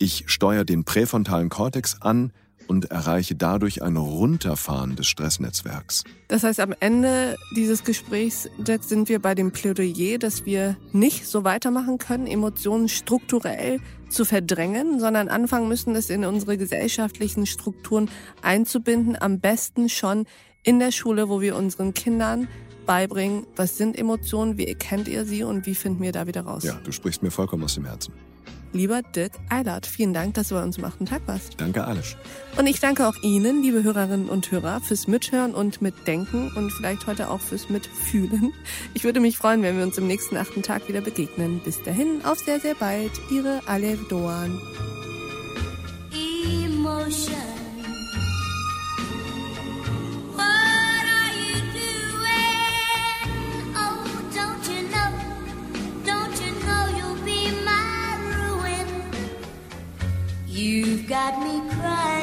ich 0.00 0.24
steuere 0.26 0.64
den 0.64 0.82
präfrontalen 0.82 1.48
Kortex 1.48 1.98
an 2.00 2.32
und 2.66 2.90
erreiche 2.90 3.36
dadurch 3.36 3.84
ein 3.84 3.96
Runterfahren 3.96 4.96
des 4.96 5.06
Stressnetzwerks. 5.06 6.02
Das 6.26 6.42
heißt, 6.42 6.58
am 6.58 6.74
Ende 6.80 7.36
dieses 7.54 7.84
Gesprächs 7.84 8.48
sind 8.80 9.08
wir 9.08 9.20
bei 9.20 9.36
dem 9.36 9.52
Plädoyer, 9.52 10.18
dass 10.18 10.46
wir 10.46 10.76
nicht 10.90 11.28
so 11.28 11.44
weitermachen 11.44 11.98
können, 11.98 12.26
Emotionen 12.26 12.88
strukturell 12.88 13.80
zu 14.08 14.24
verdrängen, 14.24 14.98
sondern 14.98 15.28
anfangen 15.28 15.68
müssen, 15.68 15.94
das 15.94 16.10
in 16.10 16.24
unsere 16.24 16.58
gesellschaftlichen 16.58 17.46
Strukturen 17.46 18.10
einzubinden, 18.42 19.16
am 19.20 19.38
besten 19.38 19.88
schon 19.88 20.26
in 20.62 20.78
der 20.78 20.92
Schule, 20.92 21.28
wo 21.28 21.40
wir 21.40 21.56
unseren 21.56 21.94
Kindern 21.94 22.48
beibringen, 22.86 23.46
was 23.56 23.76
sind 23.76 23.96
Emotionen, 23.96 24.58
wie 24.58 24.66
erkennt 24.66 25.08
ihr 25.08 25.24
sie 25.24 25.44
und 25.44 25.66
wie 25.66 25.74
finden 25.74 26.02
wir 26.02 26.12
da 26.12 26.26
wieder 26.26 26.42
raus. 26.42 26.64
Ja, 26.64 26.74
du 26.82 26.92
sprichst 26.92 27.22
mir 27.22 27.30
vollkommen 27.30 27.64
aus 27.64 27.74
dem 27.74 27.84
Herzen. 27.84 28.12
Lieber 28.72 29.02
Dirk 29.02 29.32
Eilert, 29.48 29.84
vielen 29.84 30.14
Dank, 30.14 30.34
dass 30.34 30.48
du 30.48 30.54
bei 30.54 30.62
uns 30.62 30.78
am 30.78 30.84
achten 30.84 31.04
Tag 31.04 31.22
warst. 31.26 31.60
Danke, 31.60 31.84
Alice. 31.84 32.16
Und 32.56 32.68
ich 32.68 32.78
danke 32.78 33.08
auch 33.08 33.16
Ihnen, 33.22 33.62
liebe 33.62 33.82
Hörerinnen 33.82 34.28
und 34.28 34.50
Hörer, 34.52 34.80
fürs 34.80 35.08
Mithören 35.08 35.54
und 35.54 35.82
Mitdenken 35.82 36.52
und 36.54 36.70
vielleicht 36.70 37.06
heute 37.08 37.30
auch 37.30 37.40
fürs 37.40 37.68
Mitfühlen. 37.68 38.52
Ich 38.94 39.02
würde 39.02 39.18
mich 39.18 39.38
freuen, 39.38 39.62
wenn 39.62 39.76
wir 39.76 39.84
uns 39.84 39.98
im 39.98 40.06
nächsten 40.06 40.36
achten 40.36 40.62
Tag 40.62 40.88
wieder 40.88 41.00
begegnen. 41.00 41.60
Bis 41.64 41.82
dahin, 41.82 42.24
auf 42.24 42.38
sehr, 42.38 42.60
sehr 42.60 42.76
bald. 42.76 43.10
Ihre 43.30 43.60
Alev 43.66 44.06
Doan. 44.08 44.60
Emotion. 46.64 47.59
You've 60.60 61.08
got 61.08 61.42
me 61.42 61.58
crying, 61.70 62.19